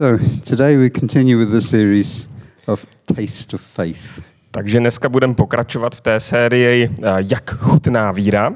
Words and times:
So, 0.00 0.16
today 0.44 0.76
we 0.76 0.90
continue 0.90 1.38
with 1.38 1.50
the 1.50 1.60
series 1.60 2.28
of 2.68 2.86
Taste 3.06 3.54
of 3.54 3.60
Faith. 3.60 4.22
Takže 4.50 4.80
dneska 4.80 5.08
budeme 5.08 5.34
pokračovat 5.34 5.94
v 5.94 6.00
té 6.00 6.20
sérii 6.20 6.84
eh, 6.84 7.16
Jak 7.18 7.50
chutná 7.50 8.12
víra. 8.12 8.50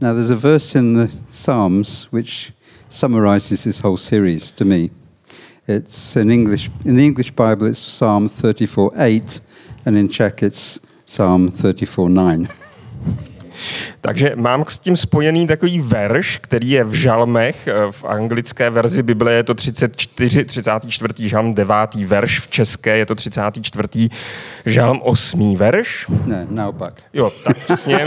Now, 0.00 0.14
there's 0.14 0.30
a 0.30 0.36
verse 0.36 0.78
in 0.78 0.94
the 0.94 1.12
Psalms 1.28 2.08
which 2.12 2.52
summarizes 2.88 3.64
this 3.64 3.82
whole 3.82 3.96
series 3.96 4.52
to 4.52 4.64
me. 4.64 4.88
It's 5.68 6.16
in 6.16 6.30
English, 6.30 6.70
in 6.84 6.96
the 6.96 7.04
English 7.04 7.30
Bible, 7.30 7.66
it's 7.66 7.98
Psalm 7.98 8.28
34:8, 8.28 9.42
and 9.86 9.96
in 9.96 10.08
Czech, 10.08 10.42
it's 10.42 10.78
Psalm 11.06 11.50
34:9. 11.50 12.48
Takže 14.00 14.32
mám 14.36 14.64
s 14.68 14.78
tím 14.78 14.96
spojený 14.96 15.46
takový 15.46 15.80
verš, 15.80 16.38
který 16.38 16.70
je 16.70 16.84
v 16.84 16.92
žalmech, 16.92 17.68
eh, 17.68 17.72
v 17.90 18.04
anglické 18.04 18.70
verzi 18.70 19.02
Bible 19.02 19.32
je 19.32 19.42
to 19.42 19.54
34, 19.54 20.44
34. 20.44 21.28
žalm, 21.28 21.54
9. 21.54 22.06
verš, 22.06 22.40
v 22.40 22.48
české 22.48 22.96
je 22.96 23.06
to 23.06 23.14
34. 23.14 24.08
žalm, 24.66 25.00
8. 25.02 25.56
verš. 25.56 26.06
No, 26.26 26.36
naopak. 26.48 26.94
Jo, 27.12 27.32
tak 27.44 27.56
přesně. 27.56 28.06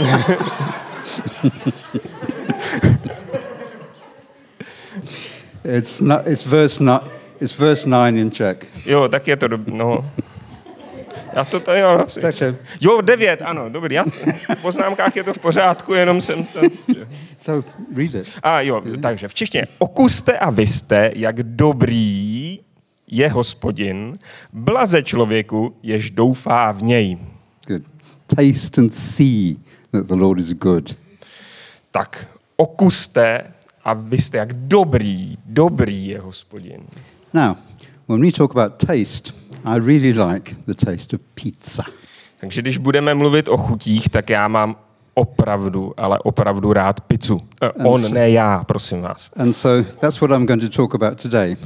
It's, 5.64 6.00
not, 6.00 6.28
it's, 6.28 6.46
verse 6.46 6.84
not, 6.84 7.10
it's 7.40 7.58
verse 7.58 7.84
9 7.84 8.16
in 8.16 8.30
Czech. 8.30 8.56
Jo, 8.86 9.08
tak 9.08 9.28
je 9.28 9.36
to, 9.36 9.48
no. 9.66 10.10
Já 11.36 11.44
to 11.44 11.60
tady 11.60 11.82
mám 11.82 12.00
asi. 12.00 12.20
Takže- 12.20 12.56
Jo, 12.80 13.00
devět, 13.00 13.42
ano, 13.42 13.68
dobrý. 13.70 13.94
Já, 13.94 14.04
v 14.56 14.62
poznámkách 14.62 15.16
je 15.16 15.24
to 15.24 15.34
v 15.34 15.38
pořádku, 15.38 15.94
jenom 15.94 16.20
jsem 16.20 16.44
tam... 16.44 16.64
So, 17.40 17.68
read 17.96 18.14
it. 18.14 18.28
A 18.42 18.60
jo, 18.60 18.82
takže 19.02 19.28
v 19.28 19.34
češtině. 19.34 19.66
Okuste 19.78 20.38
a 20.38 20.50
vy 20.50 20.66
jste, 20.66 21.12
jak 21.14 21.42
dobrý 21.42 22.60
je 23.06 23.28
hospodin, 23.28 24.18
blaze 24.52 25.02
člověku, 25.02 25.76
jež 25.82 26.10
doufá 26.10 26.72
v 26.72 26.82
něj. 26.82 27.18
Good. 27.66 27.82
Taste 28.26 28.80
and 28.80 28.94
see 28.94 29.56
that 29.90 30.06
the 30.06 30.14
Lord 30.14 30.40
is 30.40 30.52
good. 30.52 30.96
Tak 31.90 32.28
okuste 32.56 33.44
a 33.84 33.94
vy 33.94 34.18
jste, 34.18 34.38
jak 34.38 34.52
dobrý, 34.52 35.36
dobrý 35.46 36.06
je 36.08 36.20
hospodin. 36.20 36.80
Now, 37.34 37.54
when 38.08 38.20
we 38.20 38.32
talk 38.32 38.50
about 38.56 38.72
taste, 38.86 39.32
I 39.66 39.78
really 39.78 40.12
like 40.12 40.54
the 40.66 40.74
taste 40.74 41.16
of 41.16 41.22
pizza. 41.34 41.82
Takže 42.40 42.62
když 42.62 42.78
budeme 42.78 43.14
mluvit 43.14 43.48
o 43.48 43.56
chutích, 43.56 44.08
tak 44.08 44.30
já 44.30 44.48
mám 44.48 44.76
opravdu, 45.14 45.94
ale 45.96 46.18
opravdu 46.18 46.72
rád 46.72 47.00
pizzu. 47.00 47.40
Eh, 47.62 47.70
on, 47.84 48.12
ne 48.12 48.30
já, 48.30 48.64
prosím 48.64 49.00
vás. 49.00 49.30
And 49.36 49.52
so 49.52 49.90
that's 50.00 50.20
what 50.20 50.30
I'm 50.30 50.46
going 50.46 50.62
to 50.62 50.68
talk 50.68 50.94
about 50.94 51.22
today. 51.22 51.56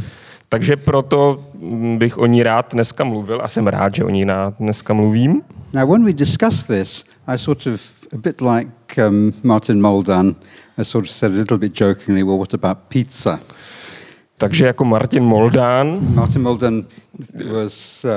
Takže 0.48 0.76
proto 0.76 1.44
mm, 1.54 1.98
bych 1.98 2.18
o 2.18 2.26
ní 2.26 2.42
rád 2.42 2.72
dneska 2.72 3.04
mluvil 3.04 3.40
a 3.42 3.48
jsem 3.48 3.66
rád, 3.66 3.94
že 3.94 4.04
o 4.04 4.10
ní 4.10 4.24
dneska 4.58 4.94
mluvím. 4.94 5.42
Now, 5.72 5.90
when 5.90 6.04
we 6.04 6.12
discuss 6.12 6.64
this, 6.64 7.04
I 7.26 7.38
sort 7.38 7.66
of, 7.66 7.80
a 8.12 8.16
bit 8.16 8.40
like 8.40 9.08
um, 9.08 9.32
Martin 9.42 9.80
Moldan, 9.80 10.34
I 10.78 10.84
sort 10.84 11.04
of 11.04 11.10
said 11.10 11.32
a 11.32 11.36
little 11.36 11.58
bit 11.58 11.80
jokingly, 11.80 12.22
well, 12.22 12.38
what 12.38 12.54
about 12.54 12.78
pizza? 12.88 13.40
Takže 14.40 14.66
jako 14.66 14.84
Martin 14.84 15.24
Moldán, 15.24 15.98
Martin 16.14 16.42
Moldan 16.42 16.84
was 17.52 18.04
uh, 18.04 18.10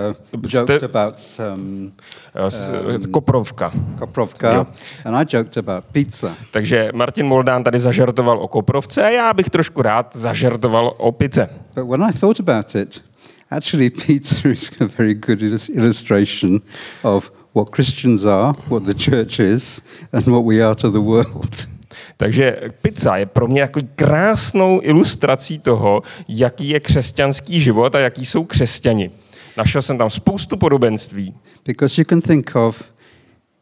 joked 0.54 0.70
Ste- 0.82 0.86
about 0.86 1.16
um, 1.56 1.92
eh, 2.36 2.48
s- 2.52 2.72
Koprovka. 3.12 3.72
Koprovka, 4.00 4.54
Jo. 4.54 4.68
and 5.06 5.16
I 5.16 5.38
joked 5.38 5.58
about 5.58 5.86
pizza. 5.92 6.36
Takže 6.52 6.90
Martin 6.94 7.26
Moldán 7.26 7.64
tady 7.64 7.80
zažartoval 7.80 8.40
o 8.40 8.48
Koprovce 8.48 9.04
a 9.04 9.10
já 9.10 9.34
bych 9.34 9.50
trošku 9.50 9.82
rád 9.82 10.16
zažartoval 10.16 10.94
o 10.98 11.12
pice. 11.12 11.50
But 11.76 11.88
when 11.88 12.04
I 12.10 12.14
thought 12.20 12.40
about 12.40 12.76
it, 12.76 13.04
actually, 13.52 13.90
pizza 14.08 14.50
is 14.50 14.72
a 14.82 14.86
very 14.98 15.14
good 15.14 15.40
illus- 15.42 15.70
illustration 15.76 16.60
of 17.02 17.32
what 17.56 17.70
Christians 17.76 18.26
are, 18.26 18.54
what 18.70 18.84
the 18.84 18.94
church 18.94 19.40
is, 19.40 19.82
and 20.14 20.26
what 20.28 20.46
we 20.46 20.66
are 20.66 20.76
to 20.76 20.92
the 20.92 21.00
world. 21.00 21.56
Takže 22.18 22.62
pizza 22.82 23.18
je 23.18 23.26
pro 23.26 23.48
mě 23.48 23.62
jako 23.62 23.80
krásnou 23.96 24.80
ilustrací 24.84 25.60
toho, 25.60 26.02
jaký 26.28 26.70
je 26.70 26.80
křesťanský 26.80 27.62
život 27.62 27.96
a 27.96 28.00
jaký 28.00 28.26
jsou 28.26 28.44
křesťani. 28.44 29.12
Našel 29.58 29.82
jsem 29.82 29.98
tam 29.98 30.10
spoustu 30.10 30.58
podobenství. 30.58 31.34
Because 31.66 32.02
you 32.02 32.06
can 32.06 32.22
think 32.22 32.56
of 32.56 32.94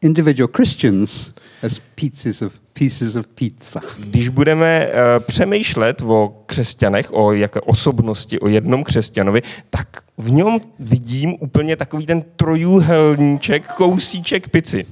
individual 0.00 0.48
Christians 0.56 1.32
as 1.62 1.80
pieces 1.94 2.42
of, 2.42 2.52
pieces 2.72 3.16
of 3.16 3.26
pizza. 3.26 3.80
Když 3.98 4.28
budeme 4.28 4.86
uh, 4.86 5.24
přemýšlet 5.24 6.02
o 6.02 6.42
křesťanech, 6.46 7.12
o 7.12 7.32
jaké 7.32 7.60
osobnosti, 7.60 8.40
o 8.40 8.48
jednom 8.48 8.84
křesťanovi, 8.84 9.42
tak 9.70 10.02
v 10.18 10.30
něm 10.30 10.60
vidím 10.78 11.36
úplně 11.40 11.76
takový 11.76 12.06
ten 12.06 12.24
trojuhelníček, 12.36 13.66
kousíček 13.66 14.48
pici. 14.48 14.86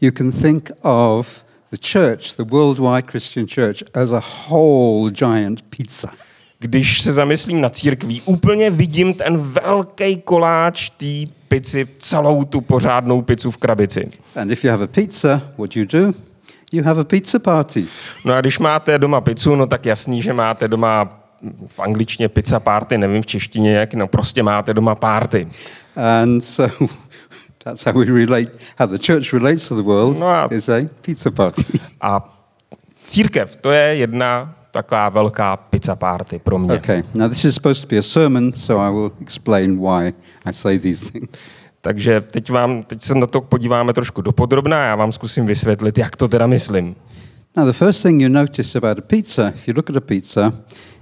You 0.00 0.10
can 0.10 0.32
think 0.32 0.70
of 0.82 1.44
the 1.70 1.78
church, 1.92 2.36
the 2.36 2.44
worldwide 2.44 3.06
Christian 3.10 3.46
church, 3.46 3.82
as 3.94 4.12
a 4.12 4.22
whole 4.48 5.10
giant 5.10 5.62
pizza. 5.62 6.10
Když 6.58 7.02
se 7.02 7.12
zamyslím 7.12 7.60
na 7.60 7.70
církví, 7.70 8.22
úplně 8.24 8.70
vidím 8.70 9.14
ten 9.14 9.38
velký 9.38 10.16
koláč 10.16 10.90
té 10.90 11.32
pici, 11.48 11.86
celou 11.98 12.44
tu 12.44 12.60
pořádnou 12.60 13.22
pizzu 13.22 13.50
v 13.50 13.56
krabici. 13.56 14.08
And 14.36 14.50
if 14.50 14.64
you 14.64 14.70
have 14.70 14.84
a 14.84 14.86
pizza, 14.86 15.42
what 15.58 15.74
do 15.74 15.80
you 15.80 15.86
do? 15.86 16.12
You 16.72 16.84
have 16.84 17.00
a 17.00 17.04
pizza 17.04 17.38
party. 17.38 17.86
No 18.24 18.34
a 18.34 18.40
když 18.40 18.58
máte 18.58 18.98
doma 18.98 19.20
pizzu, 19.20 19.56
no 19.56 19.66
tak 19.66 19.86
jasný, 19.86 20.22
že 20.22 20.32
máte 20.32 20.68
doma 20.68 21.20
v 21.66 21.80
angličtině 21.80 22.28
pizza 22.28 22.60
party, 22.60 22.98
nevím 22.98 23.22
v 23.22 23.26
češtině 23.26 23.72
jak, 23.72 23.94
no 23.94 24.06
prostě 24.06 24.42
máte 24.42 24.74
doma 24.74 24.94
party. 24.94 25.48
And 25.96 26.44
so 26.44 26.88
that's 27.64 27.84
how 27.84 27.92
we 27.98 28.04
relate, 28.06 28.50
how 28.78 28.86
the 28.86 28.98
church 28.98 29.32
relates 29.32 29.68
to 29.68 29.74
the 29.76 29.82
world 29.82 30.18
No 30.18 30.26
a- 30.26 30.48
is 30.50 30.68
a 30.68 30.80
pizza 31.02 31.30
party. 31.30 31.64
A 32.00 32.36
církev, 33.08 33.56
to 33.56 33.70
je 33.70 33.96
jedna 33.96 34.54
taková 34.70 35.08
velká 35.08 35.56
pizza 35.56 35.96
party 35.96 36.38
pro 36.38 36.58
mě. 36.58 36.74
okay, 36.74 37.02
now 37.14 37.28
this 37.28 37.44
is 37.44 37.54
supposed 37.54 37.82
to 37.82 37.88
be 37.88 37.98
a 37.98 38.02
sermon, 38.02 38.52
so 38.56 38.82
I 38.82 38.90
will 38.94 39.12
explain 39.20 39.78
why 39.80 40.12
I 40.44 40.52
say 40.52 40.78
these 40.78 41.10
things. 41.10 41.28
Takže 41.80 42.20
teď, 42.20 42.50
vám, 42.50 42.82
teď 42.82 43.02
se 43.02 43.14
na 43.14 43.26
to 43.26 43.40
podíváme 43.40 43.92
trošku 43.92 44.22
dopodrobná 44.22 44.76
a 44.82 44.86
já 44.86 44.96
vám 44.96 45.12
zkusím 45.12 45.46
vysvětlit, 45.46 45.98
jak 45.98 46.16
to 46.16 46.28
teda 46.28 46.46
myslím. 46.46 46.96
Now, 47.56 47.66
the 47.66 47.72
first 47.72 48.02
thing 48.02 48.22
you 48.22 48.28
notice 48.28 48.78
about 48.78 48.98
a 48.98 49.00
pizza, 49.06 49.48
if 49.48 49.68
you 49.68 49.74
look 49.76 49.90
at 49.90 49.96
a 49.96 50.00
pizza, 50.00 50.52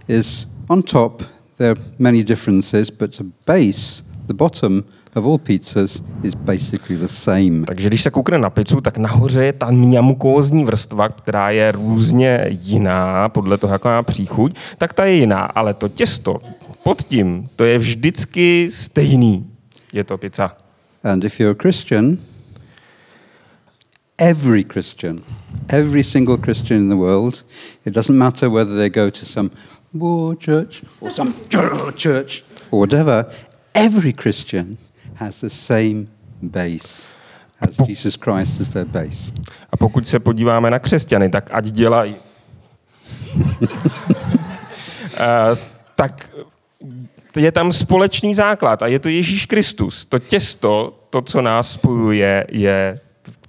is 0.09 0.49
on 0.69 0.83
top 0.83 1.23
there 1.59 1.71
are 1.71 1.81
many 1.99 2.25
differences, 2.25 2.91
but 2.91 3.17
the 3.19 3.25
base, 3.47 4.05
the 4.27 4.35
bottom 4.35 4.85
of 5.17 5.25
all 5.25 5.39
pizzas, 5.39 6.03
is 6.23 6.35
basically 6.35 6.97
the 6.97 7.09
same. 7.09 7.65
Takže 7.67 7.89
když 7.89 8.03
se 8.03 8.11
koukne 8.11 8.39
na 8.39 8.51
pizzu, 8.51 8.81
tak 8.81 8.99
nahoře 8.99 9.45
je 9.45 9.53
ta 9.53 9.71
mňamukózní 9.71 10.65
vrstva, 10.65 11.09
která 11.09 11.51
je 11.51 11.73
různě 11.73 12.47
jiná, 12.49 13.29
podle 13.29 13.59
toho, 13.59 13.73
jaká 13.73 13.89
má 13.89 14.03
příchuť, 14.03 14.57
tak 14.79 14.93
ta 14.93 15.05
je 15.05 15.15
jiná, 15.15 15.41
ale 15.41 15.75
to 15.75 15.89
těsto 15.89 16.39
pod 16.83 17.03
tím, 17.03 17.49
to 17.57 17.65
je 17.65 17.79
vždycky 17.79 18.69
stejný. 18.71 19.47
Je 19.93 20.05
to 20.05 20.19
pizza. 20.19 20.57
And 21.05 21.25
if 21.25 21.41
you're 21.41 21.53
a 21.53 21.63
Christian, 21.63 22.19
every 24.19 24.65
Christian, 24.65 25.23
every 25.69 26.05
single 26.05 26.37
Christian 26.37 26.79
in 26.79 26.89
the 26.89 26.97
world, 26.97 27.45
it 27.87 27.95
doesn't 27.95 28.19
matter 28.19 28.51
whether 28.51 28.77
they 28.77 28.91
go 28.91 29.11
to 29.11 29.25
some 29.25 29.51
war 29.93 30.37
church 30.37 30.83
or 31.01 31.11
some 31.11 31.35
church 31.97 32.45
or 32.71 32.81
whatever, 32.81 33.27
every 33.75 34.13
Christian 34.13 34.77
has 35.19 35.41
the 35.41 35.49
same 35.49 36.05
base, 36.43 37.15
has 37.57 37.77
Jesus 37.89 38.17
Christ 38.17 38.61
as 38.61 38.69
their 38.69 38.87
base. 38.87 39.33
A 39.71 39.77
pokud 39.77 40.09
se 40.09 40.19
podíváme 40.19 40.71
na 40.71 40.79
křesťany, 40.79 41.29
tak 41.29 41.51
ať 41.53 41.65
dělají. 41.65 42.17
Eh, 45.21 45.57
tak 45.95 46.31
je 47.37 47.53
tam 47.53 47.73
společný 47.73 48.35
základ 48.35 48.83
a 48.83 48.87
je 48.87 48.99
to 48.99 49.09
Ježíš 49.09 49.47
Kristus. 49.47 50.07
To 50.07 50.19
těsto, 50.19 50.99
to, 51.11 51.23
co 51.23 51.43
nás 51.43 51.73
spojuje, 51.73 52.47
je 52.51 53.01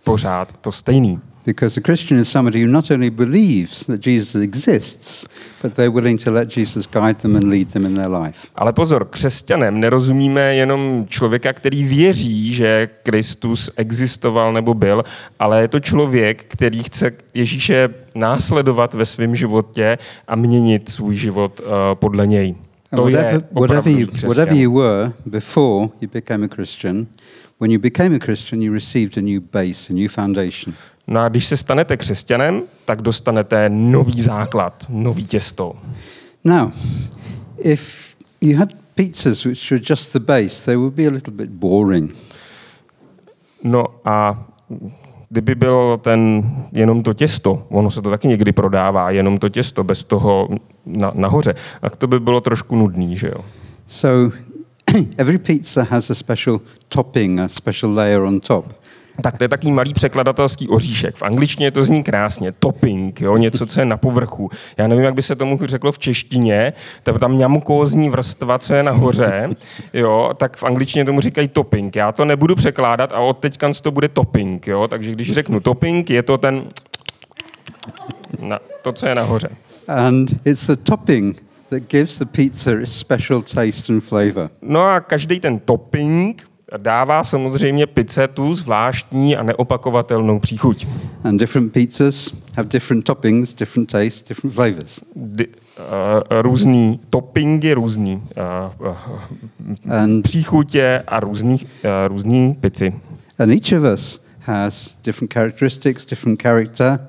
pořád 0.04 0.58
to 0.62 0.72
stejný. 0.72 1.20
Because 1.46 1.80
a 1.80 1.82
Christian 1.82 2.20
is 2.20 2.30
somebody 2.30 2.62
who 2.62 2.68
not 2.68 2.92
only 2.92 3.10
believes 3.10 3.86
that 3.86 4.06
Jesus 4.06 4.42
exists, 4.42 5.26
but 5.62 5.74
they're 5.74 5.92
willing 5.92 6.24
to 6.24 6.32
let 6.32 6.58
Jesus 6.58 6.88
guide 6.88 7.18
them 7.22 7.36
and 7.36 7.44
lead 7.44 7.72
them 7.72 7.86
in 7.86 7.94
their 7.94 8.10
life. 8.10 8.48
Ale 8.56 8.74
pozor, 8.74 9.06
křesťanem 9.06 9.80
nerozumíme 9.80 10.56
jenom 10.56 11.06
člověka, 11.10 11.54
který 11.54 11.84
věří, 11.84 12.54
že 12.54 12.90
Kristus 13.04 13.70
existoval 13.76 14.54
nebo 14.54 14.74
byl, 14.74 15.04
ale 15.40 15.62
je 15.62 15.68
to 15.68 15.80
člověk, 15.80 16.46
který 16.48 16.84
chce 16.84 17.12
Ježíše 17.34 17.90
následovat 18.16 18.94
ve 18.94 19.06
svém 19.06 19.36
životě 19.36 19.98
a 20.28 20.36
měnit 20.36 20.90
svůj 20.90 21.16
život 21.16 21.60
uh, 21.60 21.68
podle 21.94 22.28
něj. 22.28 22.56
To 22.96 23.02
whatever, 23.02 23.34
je 23.34 23.42
whatever, 23.52 24.00
you, 24.00 24.08
whatever 24.28 24.54
you 24.54 24.74
were 24.74 25.12
before 25.26 25.90
you 26.02 26.10
became 26.14 26.46
a 26.46 26.48
Christian, 26.56 27.08
when 27.60 27.72
you 27.72 27.80
became 27.80 28.16
a 28.16 28.20
Christian, 28.20 28.62
you 28.62 28.74
received 28.74 29.18
a 29.18 29.22
new 29.22 29.42
base, 29.42 29.94
a 29.94 29.94
new 29.94 30.10
foundation. 30.10 30.74
No 31.10 31.20
a 31.20 31.30
když 31.30 31.46
se 31.46 31.58
stanete 31.58 31.98
křesťanem, 31.98 32.62
tak 32.86 33.02
dostanete 33.02 33.70
nový 33.70 34.22
základ, 34.22 34.86
nový 34.90 35.26
těsto. 35.26 35.76
Now, 36.44 36.72
if 37.58 38.16
you 38.42 38.58
had 38.58 38.70
pizzas, 38.96 39.46
which 39.46 39.72
are 39.72 39.82
just 39.90 40.14
the 40.14 40.20
base, 40.20 40.66
they 40.66 40.76
would 40.76 40.94
be 40.94 41.08
a 41.08 41.12
little 41.12 41.34
bit 41.34 41.50
boring. 41.50 42.16
No 43.64 43.86
a 44.06 44.46
kdyby 45.30 45.56
bylo 45.56 45.98
ten, 45.98 46.52
jenom 46.72 47.04
to 47.04 47.14
těsto, 47.14 47.66
ono 47.70 47.92
se 47.92 48.02
to 48.02 48.10
taky 48.10 48.28
někdy 48.28 48.52
prodává, 48.52 49.12
jenom 49.12 49.38
to 49.38 49.50
těsto 49.50 49.84
bez 49.84 50.04
toho 50.04 50.50
na, 50.86 51.12
nahoře, 51.16 51.54
tak 51.82 51.96
to 51.96 52.08
by 52.08 52.20
bylo 52.20 52.42
trošku 52.42 52.76
nudný, 52.76 53.18
že 53.18 53.28
jo? 53.28 53.46
So 53.88 54.36
every 55.18 55.38
pizza 55.38 55.84
has 55.90 56.10
a 56.10 56.16
special 56.16 56.62
topping, 56.88 57.40
a 57.40 57.48
special 57.48 57.94
layer 57.94 58.22
on 58.22 58.40
top. 58.40 58.79
Tak 59.22 59.38
to 59.38 59.44
je 59.44 59.48
takový 59.48 59.72
malý 59.72 59.94
překladatelský 59.94 60.68
oříšek. 60.68 61.16
V 61.16 61.24
angličtině 61.24 61.72
to 61.72 61.84
zní 61.84 62.04
krásně. 62.04 62.52
Topping, 62.52 63.22
jo? 63.22 63.38
něco, 63.38 63.66
co 63.66 63.80
je 63.80 63.86
na 63.86 63.98
povrchu. 63.98 64.50
Já 64.78 64.88
nevím, 64.88 65.04
jak 65.04 65.14
by 65.14 65.22
se 65.22 65.36
tomu 65.36 65.60
řeklo 65.64 65.92
v 65.92 66.00
češtině. 66.00 66.74
To 67.04 67.12
je 67.12 67.20
tam 67.20 67.38
ňamkózní 67.38 68.10
vrstva, 68.10 68.60
co 68.60 68.74
je 68.74 68.84
nahoře. 68.84 69.50
Jo? 69.94 70.32
Tak 70.38 70.58
v 70.58 70.64
angličtině 70.64 71.06
tomu 71.06 71.22
říkají 71.22 71.48
topping. 71.48 71.96
Já 71.96 72.12
to 72.12 72.26
nebudu 72.26 72.56
překládat 72.56 73.12
a 73.14 73.20
od 73.20 73.38
teďka 73.38 73.72
to 73.82 73.92
bude 73.92 74.08
topping. 74.08 74.68
Jo? 74.68 74.88
Takže 74.88 75.12
když 75.12 75.32
řeknu 75.32 75.60
topping, 75.60 76.10
je 76.10 76.24
to 76.24 76.38
ten... 76.38 76.64
Na, 78.40 78.60
to, 78.82 78.94
co 78.94 79.08
je 79.08 79.16
nahoře. 79.16 79.50
And 79.88 80.30
it's 80.46 80.68
the 80.68 80.76
topping 80.76 81.44
that 81.70 81.88
gives 81.88 82.20
the 82.20 82.26
pizza 82.26 82.72
its 82.82 82.92
special 82.92 83.42
taste 83.42 83.94
and 83.94 84.02
flavor. 84.02 84.50
No 84.62 84.82
a 84.82 85.00
každý 85.00 85.40
ten 85.40 85.60
topping 85.60 86.49
dává 86.78 87.24
samozřejmě 87.24 87.88
pizze 87.88 88.28
tu 88.28 88.54
zvláštní 88.54 89.38
a 89.38 89.44
neopakovatelnou 89.44 90.40
příchuť. 90.40 90.88
And 91.24 91.38
different 91.38 91.74
pizzas 91.74 92.34
have 92.58 92.70
different 92.70 93.06
toppings, 93.06 93.56
different 93.56 93.92
tastes, 93.92 94.24
different 94.24 94.56
flavors. 94.56 95.00
Di, 95.16 95.48
uh, 95.48 96.42
různý 96.42 97.00
toppingy, 97.10 97.74
různý 97.74 98.24
uh, 98.82 98.88
uh, 98.88 98.98
And, 99.90 100.22
příchutě 100.24 101.04
a 101.08 101.20
různý, 101.20 101.56
uh, 101.56 101.90
různý 102.08 102.54
pici. 102.54 102.94
and 103.40 103.52
each 103.52 103.80
of 103.80 103.94
us 103.94 104.22
has 104.40 104.98
different 105.04 105.34
characteristics, 105.34 106.06
different 106.06 106.42
character. 106.42 107.00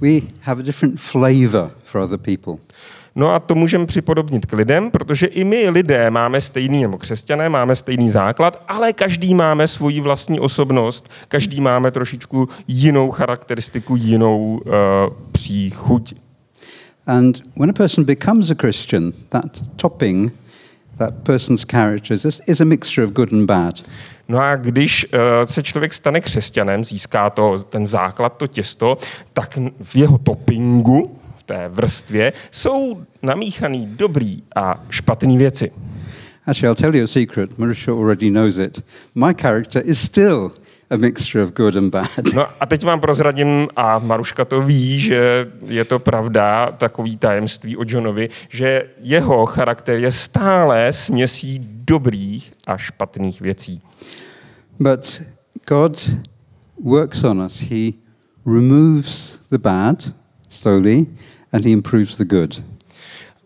We 0.00 0.20
have 0.40 0.60
a 0.60 0.62
different 0.62 1.00
flavor 1.00 1.70
for 1.84 2.00
other 2.00 2.18
people. 2.18 2.58
No 3.14 3.30
a 3.30 3.40
to 3.40 3.54
můžeme 3.54 3.86
připodobnit 3.86 4.46
k 4.46 4.52
lidem, 4.52 4.90
protože 4.90 5.26
i 5.26 5.44
my 5.44 5.70
lidé 5.70 6.10
máme 6.10 6.40
stejný, 6.40 6.82
nebo 6.82 6.98
křesťané 6.98 7.48
máme 7.48 7.76
stejný 7.76 8.10
základ, 8.10 8.64
ale 8.68 8.92
každý 8.92 9.34
máme 9.34 9.68
svoji 9.68 10.00
vlastní 10.00 10.40
osobnost, 10.40 11.10
každý 11.28 11.60
máme 11.60 11.90
trošičku 11.90 12.48
jinou 12.68 13.10
charakteristiku, 13.10 13.96
jinou 13.96 14.60
uh, 14.66 14.72
příchuť. 15.32 16.14
And 17.06 17.40
when 17.56 17.70
a 17.70 17.72
person 17.72 18.04
becomes 18.04 18.50
a 18.50 18.54
Christian, 18.54 19.12
that 19.28 19.60
topping, 19.76 20.32
that 20.98 21.14
person's 21.22 21.64
characters 21.64 22.24
is, 22.24 22.40
is 22.46 22.60
a 22.60 22.64
mixture 22.64 23.04
of 23.04 23.12
good 23.12 23.32
and 23.32 23.46
bad. 23.46 23.82
No 24.28 24.38
a 24.38 24.56
když 24.56 25.06
uh, 25.12 25.20
se 25.44 25.62
člověk 25.62 25.94
stane 25.94 26.20
křesťanem, 26.20 26.84
získá 26.84 27.30
to 27.30 27.58
ten 27.58 27.86
základ, 27.86 28.36
to 28.36 28.46
těsto, 28.46 28.98
tak 29.32 29.58
v 29.82 29.96
jeho 29.96 30.18
toppingu, 30.18 31.18
té 31.52 31.68
vrstvě, 31.68 32.32
jsou 32.50 33.02
namíchaný 33.22 33.86
dobrý 33.86 34.42
a 34.56 34.84
špatný 34.90 35.38
věci. 35.38 35.72
Actually, 36.46 36.68
I'll 36.68 36.74
tell 36.74 36.96
you 36.96 37.04
a 37.04 37.06
secret. 37.06 37.58
Marisha 37.58 37.92
already 37.92 38.30
knows 38.30 38.58
it. 38.58 38.84
My 39.14 39.34
character 39.34 39.82
is 39.84 40.00
still 40.00 40.52
a 40.90 40.96
mixture 40.96 41.44
of 41.44 41.52
good 41.52 41.76
and 41.76 41.90
bad. 41.90 42.08
No 42.34 42.46
a 42.60 42.66
teď 42.66 42.84
vám 42.84 43.00
prozradím, 43.00 43.68
a 43.76 43.98
Maruška 43.98 44.44
to 44.44 44.60
ví, 44.60 44.98
že 44.98 45.50
je 45.66 45.84
to 45.84 45.98
pravda, 45.98 46.72
takový 46.72 47.16
tajemství 47.16 47.76
o 47.76 47.84
Johnovi, 47.86 48.28
že 48.48 48.82
jeho 49.00 49.46
charakter 49.46 49.98
je 49.98 50.12
stále 50.12 50.92
směsí 50.92 51.60
dobrých 51.62 52.52
a 52.66 52.76
špatných 52.76 53.40
věcí. 53.40 53.82
But 54.80 55.22
God 55.68 56.10
works 56.84 57.24
on 57.24 57.42
us. 57.42 57.60
He 57.60 57.92
removes 58.46 59.38
the 59.50 59.58
bad 59.58 60.14
slowly 60.48 61.06
and 61.52 61.64
he 61.64 61.70
improves 61.70 62.16
the 62.16 62.24
good. 62.24 62.62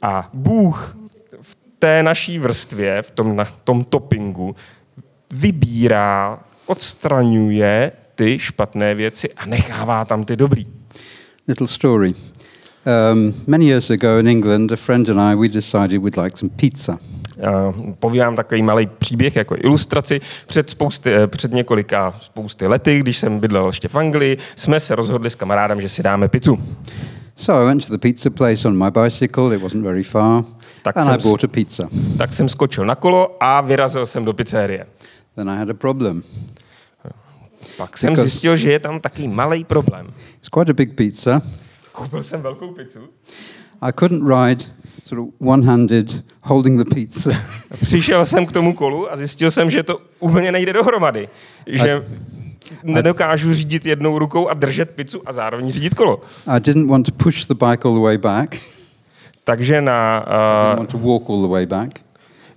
A 0.03 0.31
Bůh 0.33 0.97
v 1.41 1.57
té 1.79 2.03
naší 2.03 2.39
vrstvě, 2.39 3.03
v 3.03 3.11
tom, 3.11 3.37
na 3.37 3.45
tom 3.45 3.85
toppingu, 3.85 4.57
vybírá, 5.31 6.41
odstraňuje 6.67 7.93
ty 8.15 8.39
špatné 8.39 8.95
věci 8.95 9.33
a 9.33 9.47
nechává 9.47 10.05
tam 10.05 10.25
ty 10.25 10.37
dobrý. 10.37 10.67
Little 11.49 11.69
story. 11.69 12.15
Um, 13.13 13.35
many 13.47 13.65
years 13.65 13.91
ago 13.91 14.19
in 14.19 14.29
England, 14.29 14.73
a 14.73 14.77
friend 14.77 15.09
and 15.09 15.21
I, 15.21 15.35
we 15.35 15.49
decided 15.49 16.03
we'd 16.03 16.17
like 16.17 16.37
some 16.37 16.51
pizza. 16.57 16.99
Uh, 17.37 17.93
povídám 17.99 18.37
takový 18.37 18.63
malý 18.63 18.87
příběh 18.87 19.37
jako 19.37 19.57
ilustraci. 19.59 20.21
Před, 20.47 20.71
spousty, 20.71 21.15
eh, 21.15 21.27
před 21.27 21.53
několika 21.53 22.15
spousty 22.21 22.67
lety, 22.67 22.99
když 22.99 23.19
jsem 23.19 23.41
bydlel 23.41 23.67
ještě 23.67 23.89
v 23.89 23.95
Anglii, 23.95 24.37
jsme 24.57 24.81
se 24.81 24.95
rozhodli 24.95 25.31
s 25.31 25.35
kamarádem, 25.35 25.81
že 25.81 25.89
si 25.89 26.03
dáme 26.03 26.29
pizzu. 26.29 26.59
So 27.39 27.53
I 27.53 27.65
went 27.67 27.87
to 27.87 27.93
the 27.93 27.99
pizza 27.99 28.31
place 28.31 28.69
on 28.69 28.77
my 28.77 28.91
bicycle. 28.91 29.55
It 29.55 29.63
wasn't 29.63 29.85
very 29.85 30.03
far. 30.03 30.45
Tak 30.83 30.97
and 30.97 31.05
jsem 31.05 31.15
I 31.15 31.23
bought 31.23 31.45
a 31.45 31.49
pizza. 31.49 31.89
Tak 32.19 32.35
jsem 32.35 32.49
skočil 32.49 32.87
na 32.87 32.95
kolo 32.95 33.37
a 33.41 33.61
vyrazil 33.61 34.07
jsem 34.07 34.25
do 34.25 34.33
pizzerie. 34.33 34.87
Then 35.35 35.51
I 35.51 35.57
had 35.57 35.71
a 35.71 35.75
problem. 35.75 36.23
Pak 37.77 37.99
jsem 37.99 38.13
Because- 38.15 38.23
zjistil, 38.29 38.57
že 38.57 38.73
je 38.73 38.79
tam 38.79 39.01
takový 39.01 39.29
malý 39.29 39.65
problém. 39.65 40.07
It's 40.39 40.49
quite 40.49 40.71
a 40.71 40.75
big 40.75 40.95
pizza. 40.95 41.43
Koupil 41.93 42.23
jsem 42.23 42.43
velkou 42.43 42.71
pizzu. 42.73 43.01
I 43.83 43.93
couldn't 43.93 44.29
ride 44.29 44.65
sort 45.05 45.21
of 45.21 45.29
one-handed 45.39 46.25
holding 46.45 46.79
the 46.85 46.95
pizza. 46.95 47.31
Přišel 47.83 48.27
jsem 48.27 48.47
k 48.47 48.53
tomu 48.53 48.73
kolu 48.75 49.13
a 49.13 49.17
zjistil 49.17 49.51
jsem, 49.51 49.71
že 49.71 49.83
to 49.83 50.01
úplně 50.21 50.53
nejde 50.53 50.73
dohromady. 50.73 51.29
Že 51.67 52.05
nedokážu 52.83 53.55
řídit 53.55 53.87
jednou 53.87 54.19
rukou 54.19 54.49
a 54.49 54.55
držet 54.55 54.91
pizzu 54.91 55.23
a 55.27 55.33
zároveň 55.33 55.73
řídit 55.73 55.95
kolo. 55.95 56.21
I 56.47 56.61
didn't 56.61 56.91
want 56.91 57.07
to 57.07 57.13
push 57.25 57.45
the 57.45 57.55
bike 57.55 57.89
all 57.89 57.95
the 57.95 58.01
way 58.03 58.19
back. 58.19 58.57
Takže 59.45 59.81
na... 59.81 60.19
I 60.19 60.23
didn't 60.61 60.73
Uh, 60.73 60.77
want 60.79 60.91
to 60.91 60.99
walk 60.99 61.31
all 61.31 61.43
the 61.43 61.49
way 61.49 61.67
back. 61.67 61.91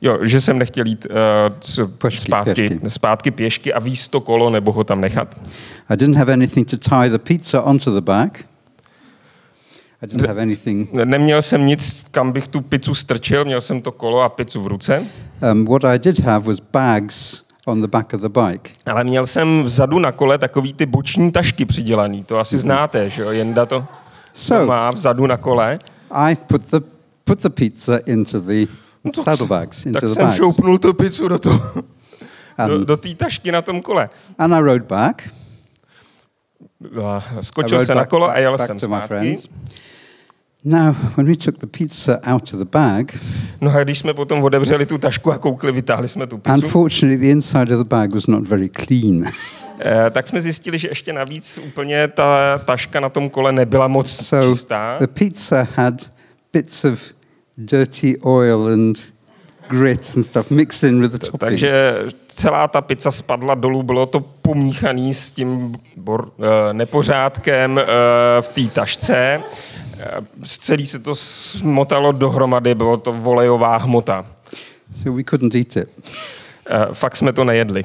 jo, 0.01 0.17
že 0.21 0.41
jsem 0.41 0.59
nechtěl 0.59 0.85
jít 0.85 1.07
uh, 1.09 1.15
c- 1.59 1.87
Pešky, 1.87 2.21
zpátky, 2.21 2.53
pěšky. 2.53 2.89
zpátky 2.89 3.31
pěšky 3.31 3.73
a 3.73 3.79
víc 3.79 4.07
to 4.07 4.21
kolo 4.21 4.49
nebo 4.49 4.71
ho 4.71 4.83
tam 4.83 5.01
nechat. 5.01 5.35
I 5.89 5.97
didn't 5.97 6.17
have 6.17 6.33
anything 6.33 6.67
to 6.69 6.77
tie 6.77 7.09
the 7.09 7.17
pizza 7.19 7.61
onto 7.61 7.91
the 7.93 8.01
back. 8.01 8.45
I 10.01 10.07
didn't 10.07 10.27
have 10.27 10.41
anything. 10.41 10.93
Neměl 10.93 11.41
jsem 11.41 11.65
nic, 11.65 12.05
kam 12.11 12.31
bych 12.31 12.47
tu 12.47 12.61
pizzu 12.61 12.93
strčil, 12.95 13.45
měl 13.45 13.61
jsem 13.61 13.81
to 13.81 13.91
kolo 13.91 14.21
a 14.21 14.29
pizzu 14.29 14.61
v 14.61 14.67
ruce, 14.67 15.05
Um, 15.51 15.65
what 15.65 15.83
I 15.85 15.99
did 15.99 16.19
have 16.19 16.45
was 16.47 16.59
bags 16.73 17.43
on 17.71 17.81
the 17.81 17.87
back 17.87 18.13
of 18.13 18.21
the 18.21 18.29
bike. 18.29 18.69
ale 18.85 19.03
měl 19.03 19.25
jsem 19.25 19.63
vzadu 19.63 19.99
na 19.99 20.11
kole 20.11 20.37
takový 20.37 20.73
ty 20.73 20.85
boční 20.85 21.31
tašky 21.31 21.65
přidělaný, 21.65 22.23
to 22.23 22.39
asi 22.39 22.57
znáte, 22.57 23.09
že 23.09 23.21
jo, 23.21 23.29
Jenda 23.31 23.65
to, 23.65 23.79
to 23.79 23.87
So 24.33 24.65
má 24.67 24.91
vzadu 24.91 25.27
na 25.27 25.37
kole. 25.37 25.79
I 26.11 26.35
put 26.35 26.61
the 26.71 26.79
put 27.23 27.39
the 27.41 27.49
pizza 27.49 27.97
into 28.05 28.39
the 28.41 28.65
saddlebags, 29.23 29.85
into 29.85 29.99
tak 29.99 30.09
the 30.09 30.13
jsem 30.13 30.25
bags, 30.25 30.37
šoupnul 30.37 30.77
tu 30.77 30.93
pizzu 30.93 31.27
do, 31.27 31.39
to, 31.39 31.49
do, 31.49 31.83
and, 32.57 32.81
do 32.85 32.97
té 32.97 33.15
tašky 33.15 33.51
na 33.51 33.61
tom 33.61 33.81
kole. 33.81 34.09
and 34.37 34.53
I 34.53 34.59
rode 34.59 34.85
back. 34.85 35.29
A 37.03 37.23
I 37.39 37.43
Skočil 37.43 37.77
rode 37.77 37.85
jsem 37.85 37.97
na 37.97 38.03
back- 38.03 38.07
kolo 38.07 38.25
a 38.29 38.33
back- 38.33 38.39
jel 38.41 38.57
back 38.57 38.67
jsem 38.67 38.79
to 38.79 38.85
zpátky. 38.85 39.37
Now, 40.63 40.93
when 41.15 41.25
we 41.25 41.35
took 41.35 41.59
the 41.59 41.67
pizza 41.67 42.19
out 42.23 42.53
of 42.53 42.59
the 42.59 42.65
bag, 42.65 43.19
No 43.61 43.71
a 43.75 43.83
když 43.83 43.99
jsme 43.99 44.13
potom 44.13 44.43
otevřeli 44.43 44.85
tu 44.85 44.97
tašku 44.97 45.31
a 45.31 45.37
koukli, 45.37 45.71
vytáhli 45.71 46.09
jsme 46.09 46.27
tu 46.27 46.37
pizzu, 46.37 46.55
unfortunately, 46.55 47.17
the 47.17 47.31
inside 47.31 47.75
of 47.75 47.83
the 47.83 47.89
bag 47.89 48.13
was 48.13 48.27
not 48.27 48.47
very 48.47 48.69
clean. 48.69 49.23
eh, 49.79 50.09
tak 50.09 50.27
jsme 50.27 50.41
zjistili, 50.41 50.79
že 50.79 50.87
ještě 50.87 51.13
navíc 51.13 51.59
úplně 51.67 52.07
ta 52.07 52.57
taška 52.65 52.99
na 52.99 53.09
tom 53.09 53.29
kole 53.29 53.51
nebyla 53.51 53.87
moc 53.87 54.09
so 54.09 54.53
čistá. 54.53 54.97
the 54.99 55.07
pizza 55.07 55.67
had 55.75 55.93
bits 56.53 56.85
of 56.85 56.99
dirty 57.57 58.17
oil 58.21 58.67
and 58.67 59.03
grits 59.69 60.15
and 60.15 60.23
stuff 60.23 60.49
mixed 60.51 60.89
in 60.89 61.01
with 61.01 61.11
the 61.11 61.17
topping. 61.17 61.39
Takže 61.39 61.95
celá 62.27 62.67
ta 62.67 62.81
pizza 62.81 63.11
spadla 63.11 63.55
dolů, 63.55 63.83
bylo 63.83 64.05
to 64.05 64.19
pomíchaný 64.19 65.13
s 65.13 65.31
tím 65.31 65.75
bor, 65.97 66.31
eh, 66.39 66.73
nepořádkem 66.73 67.77
eh, 67.79 67.85
v 68.41 68.49
té 68.49 68.73
tašce. 68.73 69.41
Eh, 69.99 70.21
Celý 70.43 70.85
se 70.87 70.99
to 70.99 71.15
smotalo 71.15 72.11
dohromady, 72.11 72.75
bylo 72.75 72.97
to 72.97 73.13
volejová 73.13 73.77
hmota. 73.77 74.25
So 74.93 75.17
we 75.17 75.23
couldn't 75.23 75.55
eat 75.55 75.75
it. 75.77 75.89
Eh, 76.69 76.85
Fakt 76.93 77.15
jsme 77.15 77.33
to 77.33 77.43
nejedli. 77.43 77.83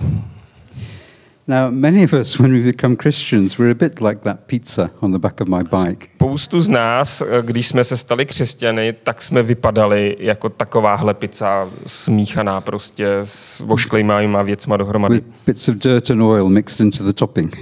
Now, 1.46 1.70
many 1.70 2.04
of 2.04 2.12
us, 2.12 2.38
when 2.38 2.52
we 2.52 2.60
become 2.60 2.96
Christians, 2.96 3.58
we're 3.58 3.70
a 3.70 3.74
bit 3.74 4.00
like 4.00 4.20
that 4.20 4.40
pizza 4.46 4.90
on 5.00 5.12
the 5.12 5.18
back 5.18 5.40
of 5.40 5.48
my 5.48 5.58
bike. 5.58 6.06
Spoustu 6.14 6.60
z 6.60 6.68
nás, 6.68 7.20
eh, 7.20 7.26
když 7.42 7.68
jsme 7.68 7.84
se 7.84 7.96
stali 7.96 8.26
křesťany, 8.26 8.92
tak 8.92 9.22
jsme 9.22 9.42
vypadali 9.42 10.16
jako 10.18 10.48
takováhle 10.48 11.14
pizza 11.14 11.68
smíchaná 11.86 12.60
prostě 12.60 13.08
s 13.24 13.60
vošklejmýma 13.60 14.42
věcma 14.42 14.76
dohromady. 14.76 15.14
With 15.14 15.26
bits 15.46 15.68
of 15.68 15.74
dirt 15.76 16.10
and 16.10 16.22
oil 16.22 16.48
mixed 16.48 16.80
into 16.80 17.04
the 17.04 17.12
topping. 17.12 17.56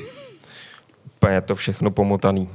Úplně 1.16 1.40
to 1.40 1.54
všechno 1.54 1.90
pomotaný. 1.90 2.48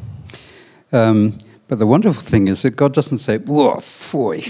Um, 1.11 1.37
but 1.69 1.79
the 1.79 1.85
wonderful 1.85 2.23
thing 2.23 2.49
is 2.49 2.61
that 2.61 2.75
God 2.75 2.95
doesn't 2.95 3.19
say, 3.19 3.39
whoa, 3.39 3.77
foy. 3.79 4.41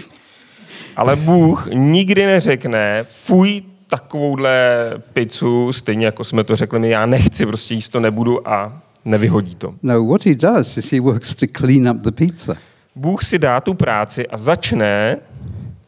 Ale 0.96 1.16
Bůh 1.16 1.68
nikdy 1.74 2.26
neřekne, 2.26 3.06
fuj, 3.10 3.62
takovouhle 3.88 4.90
pizzu, 5.14 5.74
stejně 5.74 6.06
jako 6.06 6.24
jsme 6.24 6.44
to 6.44 6.56
řekli 6.56 6.80
my, 6.80 6.90
já 6.90 7.06
nechci, 7.06 7.46
prostě 7.46 7.74
jíst 7.74 7.90
to 7.90 8.00
nebudu 8.00 8.50
a 8.50 8.82
nevyhodí 9.06 9.56
to. 9.56 9.76
No, 9.84 10.06
what 10.06 10.26
he 10.26 10.36
does 10.36 10.78
is 10.78 10.92
he 10.92 11.00
works 11.00 11.36
to 11.36 11.46
clean 11.58 11.90
up 11.90 12.02
the 12.02 12.12
pizza. 12.12 12.56
Bůh 12.96 13.24
si 13.24 13.40
dá 13.40 13.62
tu 13.62 13.74
práci 13.74 14.28
a 14.28 14.38
začne 14.38 15.18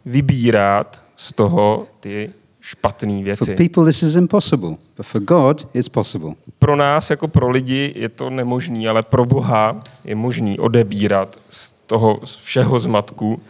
vybírat 0.06 1.02
z 1.16 1.34
toho 1.34 1.88
ty 2.00 2.30
špatné 2.62 3.14
For 3.16 3.24
věci. 3.24 3.56
people, 3.56 3.86
this 3.86 4.04
is 4.04 4.16
impossible, 4.16 4.70
but 4.98 5.06
for 5.06 5.22
God, 5.22 5.68
it's 5.74 5.90
possible. 5.90 6.32
Pro 6.60 6.76
nás 6.76 7.10
jako 7.10 7.28
pro 7.28 7.50
lidi 7.50 7.94
je 7.96 8.10
to 8.10 8.30
nemožný, 8.30 8.88
ale 8.88 9.04
pro 9.04 9.26
Boha 9.26 9.84
je 10.06 10.16
možný 10.16 10.60
odebírat 10.60 11.40
z 11.50 11.74
toho 11.74 12.20
všeho 12.44 12.80
zmatku 12.80 13.42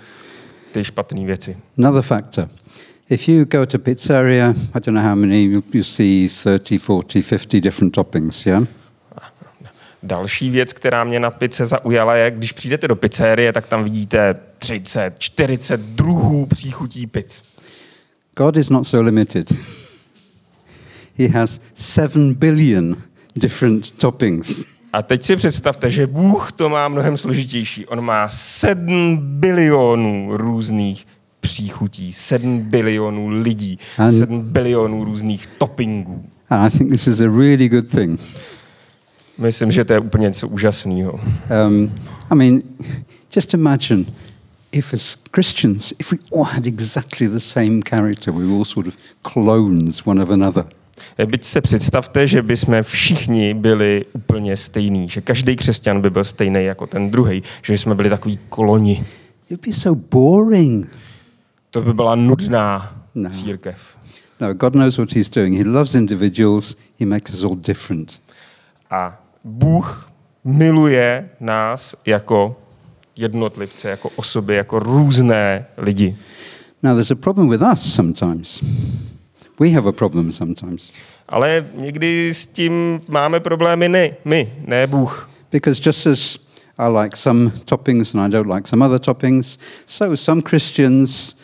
ty 0.72 0.84
špatné 0.84 1.26
věci. 1.26 1.58
Another 1.78 2.02
factor. 2.02 2.48
If 3.10 3.28
you 3.28 3.46
go 3.46 3.66
to 3.66 3.80
pizzeria, 3.80 4.50
I 4.50 4.80
don't 4.86 4.96
know 4.96 5.04
how 5.04 5.16
many, 5.16 5.44
you, 5.44 5.64
you 5.74 5.84
see 5.84 6.30
30, 6.60 6.60
40, 7.08 7.24
50 7.24 7.62
different 7.62 7.94
toppings, 7.94 8.46
yeah? 8.46 8.64
Další 10.04 10.50
věc, 10.50 10.74
která 10.74 11.04
mě 11.04 11.20
na 11.20 11.30
pice 11.30 11.66
zaujala, 11.66 12.16
je, 12.16 12.32
když 12.32 12.52
přijdete 12.52 12.88
do 12.88 12.96
pizzerie, 12.96 13.54
tak 13.54 13.68
tam 13.68 13.84
vidíte 13.84 14.36
30, 14.60 15.14
40 15.18 15.82
druhů 15.82 16.46
příchutí 16.46 17.08
pic. 17.08 17.44
God 18.40 18.58
is 18.58 18.70
not 18.70 18.88
so 18.88 19.06
limited. 19.06 19.52
he 21.18 21.28
has 21.28 21.60
7 21.74 22.34
billion 22.34 22.96
different 23.36 23.92
toppings. 23.92 24.66
A 24.94 25.02
teď 25.02 25.24
si 25.24 25.36
představte, 25.36 25.92
že 25.92 26.08
Bůh 26.08 26.52
to 26.52 26.70
má 26.70 26.88
mnohem 26.88 27.18
složitější. 27.18 27.86
On 27.86 28.02
má 28.02 28.30
7 28.30 29.20
bilionů 29.22 30.38
různých 30.38 31.08
příchutí, 31.40 32.14
7 32.14 32.60
bilionů 32.60 33.30
lidí, 33.30 33.80
An- 33.98 34.12
7 34.12 34.42
bilionů 34.42 35.04
různých 35.04 35.48
toppingů. 35.48 36.26
And 36.50 36.74
I 36.74 36.78
think 36.78 36.92
this 36.92 37.08
is 37.08 37.20
a 37.20 37.28
really 37.28 37.70
good 37.70 37.88
thing. 37.88 38.20
Myslím, 39.38 39.72
že 39.72 39.86
to 39.86 39.94
je 39.94 40.00
úplně 40.00 40.24
něco 40.28 40.48
úžasného. 40.48 41.20
Um, 41.68 41.92
I 42.32 42.36
mean, 42.36 42.62
just 43.36 43.54
imagine 43.54 44.06
if, 44.72 44.94
as 44.94 45.18
Christians, 45.32 45.94
if 46.00 46.12
we 46.12 46.18
all 46.32 46.44
had 46.44 46.68
exactly 46.68 47.28
the 47.28 47.40
same 47.40 47.82
character, 47.82 48.34
we 48.34 48.46
were 48.46 48.54
all 48.58 48.66
sort 48.66 48.88
of 48.88 48.94
clones 49.22 50.06
one 50.08 50.24
of 50.24 50.30
another. 50.30 50.66
Byť 51.26 51.44
se 51.44 51.62
představte, 51.62 52.28
že 52.28 52.42
bychom 52.42 52.84
všichni 52.84 53.54
byli 53.54 54.06
úplně 54.14 54.58
stejní, 54.58 55.10
že 55.10 55.22
každý 55.22 55.56
křesťan 55.56 56.02
by 56.02 56.10
byl 56.10 56.24
stejný 56.24 56.64
jako 56.66 56.88
ten 56.88 57.12
druhý, 57.12 57.44
že 57.62 57.74
jsme 57.78 57.96
byli 57.96 58.10
takový 58.10 58.40
koloni. 58.50 59.04
It'd 59.50 59.66
be 59.68 59.74
so 59.74 60.02
boring. 60.12 60.90
To 61.72 61.82
by 61.82 61.94
byla 61.94 62.16
nudná 62.16 62.96
No. 63.16 63.30
církev. 63.30 63.98
No, 64.42 64.54
God 64.54 64.74
knows 64.74 64.98
what 64.98 65.14
He's 65.14 65.30
doing. 65.30 65.58
He 65.58 65.64
loves 65.70 65.96
individuals, 65.96 66.76
He 67.00 67.06
makes 67.06 67.34
us 67.34 67.44
all 67.44 67.56
different. 67.56 68.22
A 68.92 69.22
Bůh 69.44 70.10
miluje 70.44 71.30
nás 71.40 71.96
jako 72.06 72.62
jednotlivce, 73.20 73.90
jako 73.90 74.10
osoby, 74.16 74.56
jako 74.56 74.80
různé 74.80 75.66
lidi. 75.78 76.16
Now, 76.84 76.94
there's 76.94 77.12
a 77.12 77.16
problem 77.16 77.50
with 77.50 77.62
us 77.74 77.94
sometimes. 77.94 78.64
We 79.60 79.70
have 79.70 79.90
a 79.90 79.92
problem 79.92 80.32
sometimes. 80.32 80.92
Ale 81.28 81.66
někdy 81.76 82.34
s 82.34 82.48
tím 82.48 83.02
máme 83.08 83.40
problémy 83.40 83.90
ne, 83.90 84.10
my, 84.26 84.54
ne 84.68 84.88
Bůh. 84.88 85.30
Because 85.52 85.82
just 85.86 86.08
as 86.08 86.40
I 86.78 86.88
like 87.02 87.18
some 87.18 87.52
toppings 87.66 88.16
and 88.16 88.26
I 88.26 88.30
don't 88.30 88.54
like 88.54 88.68
some 88.68 88.86
other 88.86 89.00
toppings, 89.00 89.60
so 89.86 90.18
some 90.18 90.42
Christians, 90.42 91.36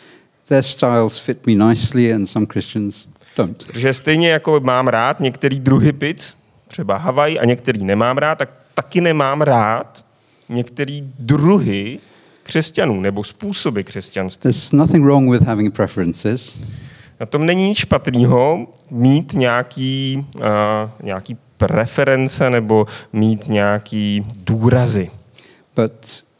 their 0.48 0.62
styles 0.62 1.18
fit 1.18 1.46
me 1.46 1.68
nicely 1.68 2.12
and 2.12 2.26
some 2.26 2.46
Christians 2.46 3.06
don't. 3.36 3.64
Protože 3.66 3.94
stejně 3.94 4.30
jako 4.30 4.60
mám 4.60 4.88
rád 4.88 5.20
některý 5.20 5.60
druhy 5.60 5.92
pic, 5.92 6.36
třeba 6.68 6.96
Havaj, 6.96 7.38
a 7.40 7.44
některý 7.44 7.84
nemám 7.84 8.18
rád, 8.18 8.38
tak 8.38 8.50
taky 8.74 9.00
nemám 9.00 9.40
rád 9.40 10.05
některý 10.48 11.12
druhy 11.18 11.98
křesťanů 12.42 13.00
nebo 13.00 13.24
způsoby 13.24 13.80
křesťanství. 13.82 14.42
There's 14.42 14.72
nothing 14.72 15.04
wrong 15.04 15.30
with 15.30 15.42
having 15.42 15.74
preferences, 15.74 16.60
Na 17.20 17.26
tom 17.26 17.46
není 17.46 17.68
nic 17.68 17.78
špatného 17.78 18.66
mít 18.90 19.32
nějaký, 19.32 20.26
uh, 20.36 20.42
nějaký 21.02 21.36
preference 21.56 22.50
nebo 22.50 22.86
mít 23.12 23.48
nějaký 23.48 24.26
důrazy. 24.44 25.10
but 25.76 25.92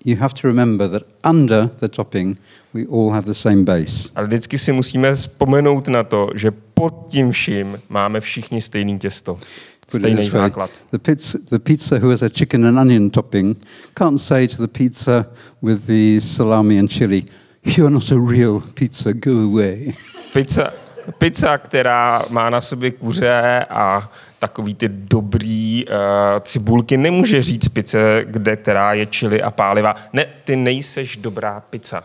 you 0.05 0.17
have 0.17 0.35
to 0.35 0.49
remember 0.49 0.89
that 0.91 1.03
under 1.31 1.71
the 1.81 1.89
topping, 1.89 2.39
we 2.75 2.83
all 2.93 3.11
have 3.11 3.27
the 3.27 3.33
same 3.35 3.63
base. 3.63 4.09
Ale 4.15 4.27
vždycky 4.27 4.59
si 4.59 4.73
musíme 4.73 5.15
vzpomenout 5.15 5.89
na 5.89 6.03
to, 6.05 6.29
že 6.35 6.51
pod 6.75 6.95
tím 7.09 7.31
vším 7.31 7.81
máme 7.89 8.21
všichni 8.21 8.61
stejný 8.61 8.99
těsto, 8.99 9.39
stejný 9.89 10.29
základ. 10.29 10.71
The 10.91 10.99
pizza, 10.99 11.39
the 11.51 11.59
pizza 11.59 11.99
who 11.99 12.11
has 12.11 12.23
a 12.23 12.29
chicken 12.29 12.67
and 12.67 12.79
onion 12.79 13.11
topping 13.11 13.57
can't 13.95 14.21
say 14.21 14.49
to 14.49 14.57
the 14.57 14.69
pizza 14.69 15.27
with 15.63 15.87
the 15.87 16.21
salami 16.21 16.79
and 16.79 16.91
chili, 16.91 17.25
You're 17.67 17.91
not 17.91 18.13
a 18.13 18.17
real 18.17 18.63
pizza, 18.75 19.13
go 19.13 19.33
away. 19.43 19.95
Pizza, 20.33 20.73
pizza, 21.19 21.59
která 21.59 22.23
má 22.31 22.51
na 22.51 22.61
sobě 22.61 22.91
kuře 22.91 23.67
a 23.71 24.13
takový 24.39 24.75
ty 24.75 24.89
dobrý 24.89 25.85
uh, 25.89 25.95
cibulky, 26.41 26.97
nemůže 26.97 27.43
říct 27.43 27.69
pice, 27.69 28.25
kde, 28.25 28.57
která 28.57 28.93
je 28.93 29.07
čili 29.07 29.43
a 29.43 29.51
pálivá. 29.51 29.95
Ne, 30.13 30.27
ty 30.45 30.57
nejseš 30.57 31.17
dobrá 31.17 31.61
pizza. 31.61 32.05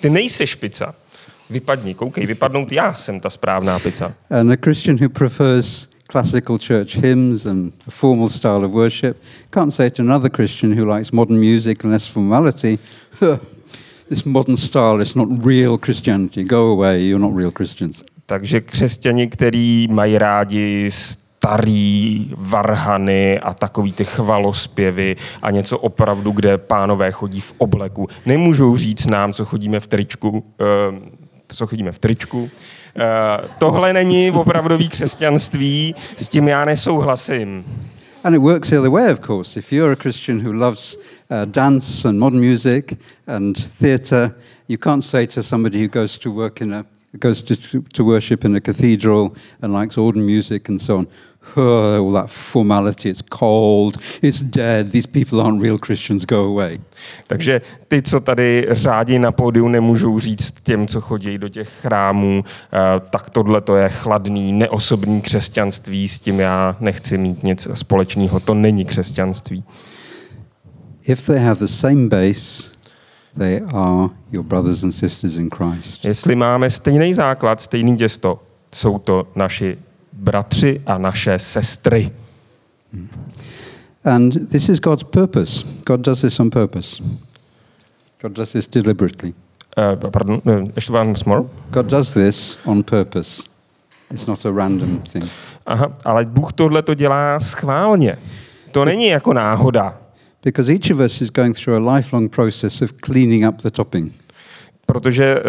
Ty 0.00 0.10
nejseš 0.10 0.54
pizza. 0.54 0.94
Vypadni, 1.50 1.94
koukej, 1.94 2.26
vypadnout 2.26 2.72
já 2.72 2.94
jsem 2.94 3.20
ta 3.20 3.30
správná 3.30 3.78
pizza. 3.78 4.14
And 4.30 4.52
a 4.52 4.56
Christian 4.64 4.96
who 5.00 5.08
prefers 5.08 5.89
classical 6.10 6.58
church 6.58 6.94
hymns 6.94 7.46
and 7.46 7.72
a 7.86 7.90
formal 7.90 8.28
style 8.28 8.64
of 8.64 8.72
worship 8.72 9.16
can't 9.50 9.72
say 9.72 9.90
to 9.90 10.02
another 10.02 10.28
Christian 10.28 10.72
who 10.72 10.84
likes 10.84 11.12
modern 11.12 11.38
music 11.38 11.84
and 11.84 11.92
less 11.92 12.06
formality, 12.06 12.78
This 14.10 14.24
modern 14.24 14.56
style 14.56 15.00
is 15.00 15.14
not 15.14 15.28
real 15.46 15.78
Christianity. 15.78 16.42
Go 16.42 16.70
away, 16.72 17.02
you're 17.02 17.20
not 17.20 17.36
real 17.36 17.52
Christians. 17.52 18.02
Takže 18.26 18.60
křesťani, 18.60 19.28
kteří 19.28 19.88
mají 19.90 20.18
rádi 20.18 20.90
starý 20.90 22.30
varhany 22.36 23.40
a 23.40 23.54
takový 23.54 23.92
ty 23.92 24.04
chvalospěvy 24.04 25.16
a 25.42 25.50
něco 25.50 25.78
opravdu, 25.78 26.32
kde 26.32 26.58
pánové 26.58 27.12
chodí 27.12 27.40
v 27.40 27.54
obleku, 27.58 28.08
nemůžou 28.26 28.76
říct 28.76 29.06
nám, 29.06 29.32
co 29.32 29.44
chodíme 29.44 29.80
v 29.80 29.86
tričku, 29.86 30.44
eh, 30.60 30.64
co 31.54 31.66
chodíme 31.66 31.92
v 31.92 31.98
tričku. 31.98 32.50
Eh, 32.96 33.48
tohle 33.58 33.92
není 33.92 34.30
opravdový 34.30 34.88
křesťanství, 34.88 35.94
s 36.16 36.28
tím 36.28 36.48
já 36.48 36.64
nesouhlasím. 36.64 37.64
And 38.24 38.34
it 38.34 38.40
works 38.40 38.70
the 38.70 38.78
other 38.78 38.90
way, 38.90 39.12
of 39.12 39.20
course. 39.20 39.58
If 39.58 39.72
you're 39.72 39.92
a 39.92 39.96
Christian 39.96 40.40
who 40.40 40.52
loves 40.52 40.96
uh, 40.96 41.46
dance 41.46 42.08
and 42.08 42.18
modern 42.18 42.40
music 42.40 42.98
and 43.26 43.56
theatre, 43.78 44.34
you 44.68 44.76
can't 44.76 45.04
say 45.04 45.26
to 45.26 45.42
somebody 45.42 45.80
who 45.80 45.88
goes 45.88 46.18
to 46.18 46.30
work 46.30 46.60
in 46.60 46.74
a 46.74 46.84
goes 47.18 47.42
to, 47.42 47.56
to 47.82 48.04
worship 48.04 48.44
in 48.44 48.54
a 48.54 48.60
cathedral 48.60 49.34
and 49.62 49.72
likes 49.72 49.98
organ 49.98 50.24
music 50.24 50.68
and 50.68 50.80
so 50.80 50.98
on, 50.98 51.06
oh, 51.56 52.06
all 52.06 52.12
that 52.12 52.30
formality, 52.30 53.08
it's 53.08 53.22
cold, 53.38 53.98
it's 54.22 54.42
dead, 54.42 54.92
these 54.92 55.08
people 55.08 55.40
aren't 55.40 55.62
real 55.62 55.78
Christians, 55.78 56.24
go 56.24 56.44
away. 56.44 56.78
Takže 57.26 57.60
ty, 57.88 58.02
co 58.02 58.20
tady 58.20 58.66
řádí 58.70 59.18
na 59.18 59.32
pódiu, 59.32 59.68
nemůžou 59.68 60.20
říct 60.20 60.54
těm, 60.62 60.86
co 60.86 61.00
chodí 61.00 61.38
do 61.38 61.48
těch 61.48 61.68
chrámů, 61.68 62.44
eh, 62.44 63.00
tak 63.10 63.30
tohle 63.30 63.60
to 63.60 63.76
je 63.76 63.88
chladný, 63.88 64.52
neosobní 64.52 65.20
křesťanství, 65.20 66.08
s 66.08 66.20
tím 66.20 66.40
já 66.40 66.76
nechci 66.80 67.18
mít 67.18 67.42
nic 67.42 67.68
společného. 67.74 68.40
To 68.40 68.54
není 68.54 68.84
křesťanství. 68.84 69.64
If 71.02 71.26
they 71.26 71.38
have 71.38 71.60
the 71.60 71.66
same 71.66 72.08
base, 72.08 72.70
they 73.38 73.60
are 73.72 74.08
your 74.32 74.44
brothers 74.44 74.82
and 74.82 74.92
sisters 74.92 75.36
in 75.36 75.48
Christ. 75.50 76.04
Jestli 76.04 76.36
máme 76.36 76.70
stejný 76.70 77.14
základ, 77.14 77.60
stejný 77.60 77.96
těsto, 77.96 78.42
jsou 78.74 78.98
to 78.98 79.26
naši 79.36 79.78
bratři 80.20 80.80
a 80.86 80.98
naše 80.98 81.38
sestry. 81.38 82.10
And 84.04 84.48
this 84.50 84.68
is 84.68 84.80
God's 84.80 85.04
purpose. 85.04 85.66
God 85.86 86.00
does 86.00 86.20
this 86.20 86.40
on 86.40 86.50
purpose. 86.50 87.02
God 88.22 88.32
does 88.32 88.52
this 88.52 88.68
deliberately. 88.68 89.34
Uh, 89.78 90.10
pardon, 90.10 90.42
eh, 90.46 90.66
ještě 90.76 90.92
once 90.92 91.24
more. 91.26 91.44
God 91.70 91.86
does 91.86 92.14
this 92.14 92.58
on 92.64 92.82
purpose. 92.82 93.42
It's 94.10 94.26
not 94.26 94.46
a 94.46 94.50
random 94.50 95.02
thing. 95.12 95.24
Aha, 95.66 95.92
ale 96.04 96.24
Bůh 96.24 96.52
tohle 96.52 96.82
to 96.82 96.94
dělá 96.94 97.40
schválně. 97.40 98.18
To 98.72 98.84
není 98.84 99.06
jako 99.06 99.32
náhoda, 99.32 99.96
Because 100.44 100.72
each 100.72 100.90
of 100.90 101.00
us 101.00 101.20
is 101.20 101.30
going 101.30 101.56
through 101.64 101.88
a 101.88 101.94
lifelong 101.94 102.34
process 102.34 102.82
of 102.82 102.92
cleaning 103.04 103.48
up 103.48 103.62
the 103.62 103.70
topping. 103.70 104.12
protože 104.86 105.42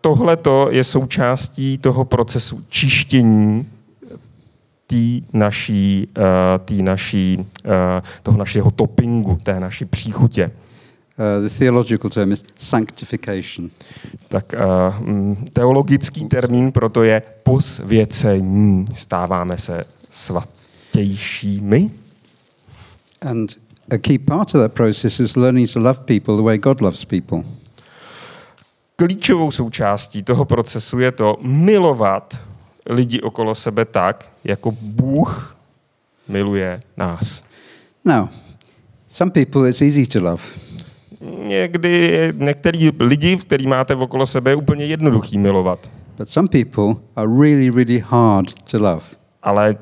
tohle 0.00 0.38
je 0.70 0.84
součástí 0.84 1.78
toho 1.78 2.04
procesu 2.04 2.64
čištění 2.68 3.66
té 4.86 5.26
naší, 5.32 6.08
eh, 6.18 6.22
tý 6.64 6.82
naší, 6.82 7.46
eh, 7.64 8.02
toho 8.22 8.38
našeho 8.38 8.70
toppingu, 8.70 9.38
té 9.42 9.60
naší 9.60 9.84
příchutě. 9.84 10.50
Uh, 11.18 11.48
the 11.48 11.54
theological 11.58 12.10
term 12.10 12.32
is 12.32 12.44
sanctification. 12.56 13.70
Tak 14.28 14.54
uh, 14.54 15.34
teologický 15.52 16.24
termín 16.24 16.72
proto 16.72 17.02
je 17.02 17.22
posvěcení. 17.42 18.84
Stáváme 18.94 19.58
se 19.58 19.84
svatějšími. 20.10 21.90
And 23.20 23.50
a 23.90 23.98
key 23.98 24.18
part 24.18 24.54
of 24.54 24.60
that 24.60 24.72
process 24.72 25.20
is 25.20 25.36
learning 25.36 25.72
to 25.72 25.80
love 25.80 26.00
people 26.04 26.36
the 26.36 26.42
way 26.42 26.58
God 26.58 26.80
loves 26.80 27.04
people. 27.04 27.42
Klíčovou 28.96 29.50
součástí 29.50 30.22
toho 30.22 30.44
procesu 30.44 30.98
je 30.98 31.12
to 31.12 31.36
milovat 31.42 32.38
lidi 32.88 33.20
okolo 33.20 33.54
sebe 33.54 33.84
tak, 33.84 34.28
jako 34.44 34.72
Bůh 34.80 35.56
miluje 36.28 36.80
nás. 36.96 37.44
Now, 38.04 38.28
some 39.08 39.30
people 39.30 39.68
it's 39.68 39.82
easy 39.82 40.06
to 40.06 40.20
love. 40.20 40.42
Někdy 41.46 42.32
některý 42.36 42.90
lidi, 43.00 43.36
který 43.36 43.66
máte 43.66 43.94
okolo 43.94 44.26
sebe, 44.26 44.50
je 44.50 44.56
úplně 44.56 44.84
jednoduchý 44.84 45.38
milovat. 45.38 45.90
But 46.18 46.28
some 46.28 46.48
people 46.48 47.02
are 47.16 47.28
really, 47.28 47.70
really 47.70 47.98
hard 47.98 48.54
to 48.70 48.78
love. 48.78 49.02
Ale 49.42 49.76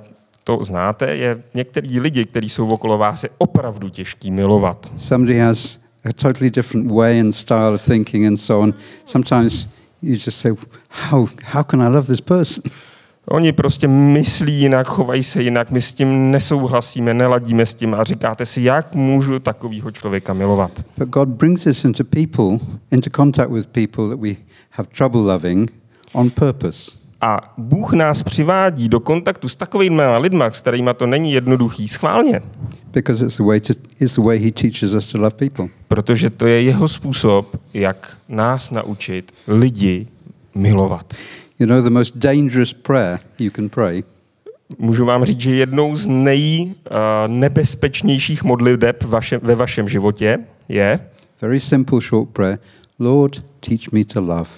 to 0.44 0.58
znáte, 0.62 1.16
je 1.16 1.42
některý 1.54 2.00
lidi, 2.00 2.24
kteří 2.24 2.48
jsou 2.48 2.68
okolo 2.68 2.98
vás, 2.98 3.22
je 3.22 3.28
opravdu 3.38 3.88
těžký 3.88 4.30
milovat. 4.30 4.92
Somebody 4.96 5.38
has 5.38 5.78
a 6.04 6.12
totally 6.12 6.50
different 6.50 6.90
way 6.90 7.20
and 7.20 7.32
style 7.32 7.74
of 7.74 7.86
thinking 7.86 8.26
and 8.26 8.36
so 8.36 8.64
on. 8.64 8.74
Sometimes 9.04 9.68
you 10.02 10.14
just 10.14 10.40
say, 10.40 10.52
how, 10.88 11.28
how 11.42 11.62
can 11.62 11.82
I 11.82 11.88
love 11.88 12.06
this 12.06 12.20
person? 12.20 12.62
Oni 13.28 13.52
prostě 13.52 13.88
myslí 13.88 14.60
jinak, 14.60 14.86
chovají 14.86 15.22
se 15.22 15.42
jinak, 15.42 15.70
my 15.70 15.82
s 15.82 15.94
tím 15.94 16.30
nesouhlasíme, 16.30 17.14
neladíme 17.14 17.66
s 17.66 17.74
tím 17.74 17.94
a 17.94 18.04
říkáte 18.04 18.46
si, 18.46 18.62
jak 18.62 18.94
můžu 18.94 19.38
takového 19.38 19.90
člověka 19.90 20.32
milovat. 20.32 20.84
But 20.98 21.08
God 21.08 21.28
brings 21.28 21.66
us 21.66 21.84
into 21.84 22.04
people, 22.04 22.66
into 22.90 23.10
contact 23.16 23.50
with 23.50 23.66
people 23.66 24.08
that 24.08 24.20
we 24.20 24.30
have 24.70 24.88
trouble 24.98 25.20
loving 25.20 25.72
on 26.12 26.30
purpose. 26.30 26.90
A 27.20 27.54
Bůh 27.58 27.92
nás 27.92 28.22
přivádí 28.22 28.88
do 28.88 29.00
kontaktu 29.00 29.48
s 29.48 29.56
takovými 29.56 30.02
lidmi, 30.18 30.44
s 30.48 30.60
kterými 30.60 30.90
to 30.96 31.06
není 31.06 31.32
jednoduchý, 31.32 31.88
schválně. 31.88 32.42
Because 32.92 33.26
it's 33.26 33.36
the 33.36 33.42
way 33.42 33.60
to, 33.60 33.72
it's 34.00 34.14
the 34.14 34.22
way 34.22 34.38
He 34.38 34.50
teaches 34.50 34.94
us 34.94 35.06
to 35.06 35.18
love 35.18 35.30
people. 35.30 35.66
Protože 35.88 36.30
to 36.30 36.46
je 36.46 36.62
jeho 36.62 36.88
způsob, 36.88 37.56
jak 37.74 38.16
nás 38.28 38.70
naučit 38.70 39.32
lidi 39.48 40.06
milovat. 40.54 41.14
You 41.58 41.66
know, 41.66 41.82
the 41.82 41.90
most 41.90 42.16
dangerous 42.16 42.72
prayer 42.72 43.20
you 43.38 43.50
can 43.50 43.68
pray 43.68 44.04
Můžu 44.78 45.06
vám 45.06 45.24
říct, 45.24 45.40
že 45.40 45.54
jednou 45.54 45.96
z 45.96 46.06
nejnebezpečnějších 46.06 48.44
modliteb 48.44 49.04
vaše, 49.04 49.38
ve 49.38 49.54
vašem 49.54 49.88
životě 49.88 50.38
je, 50.68 51.00
very 51.40 51.60
simple, 51.60 52.00
short 52.00 52.30
prayer 52.30 52.58
Lord, 52.98 53.44
teach 53.60 53.92
me 53.92 54.04
to 54.04 54.20
love. 54.20 54.50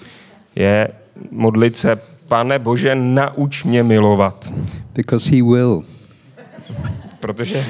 je 0.55 0.87
modlit 1.31 1.77
se, 1.77 1.99
pane 2.27 2.59
Bože, 2.59 2.95
nauč 2.95 3.63
mě 3.63 3.83
milovat. 3.83 4.53
Because 4.95 5.29
He 5.29 5.43
will. 5.43 5.83
Protože 7.19 7.65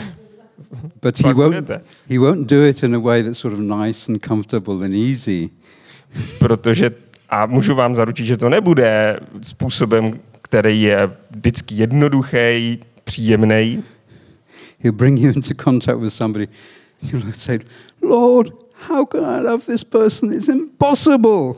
But 1.02 1.20
he 1.20 1.34
won't, 1.34 1.70
he 2.10 2.20
won't 2.20 2.50
do 2.50 2.66
it 2.66 2.84
in 2.84 2.96
a 2.96 3.00
way 3.00 3.24
that's 3.24 3.40
sort 3.40 3.54
of 3.54 3.60
nice 3.60 4.12
and 4.12 4.28
comfortable 4.28 4.86
and 4.86 4.94
easy. 4.94 5.50
protože 6.40 6.92
a 7.30 7.46
můžu 7.46 7.76
vám 7.76 7.96
zaručit, 7.96 8.26
že 8.26 8.38
to 8.38 8.50
nebude 8.50 9.20
způsobem, 9.42 10.20
který 10.42 10.82
je 10.82 11.12
vždycky 11.32 11.76
jednoduchý, 11.76 12.80
příjemný. 13.04 13.84
He'll 14.80 14.96
bring 14.96 15.20
you 15.20 15.32
into 15.32 15.54
contact 15.64 16.00
with 16.00 16.14
somebody. 16.14 16.48
You'll 17.02 17.32
say, 17.34 17.60
Lord, 18.02 18.54
how 18.88 19.06
can 19.06 19.26
I 19.26 19.42
love 19.42 19.66
this 19.66 19.84
person? 19.84 20.34
It's 20.34 20.48
impossible. 20.48 21.54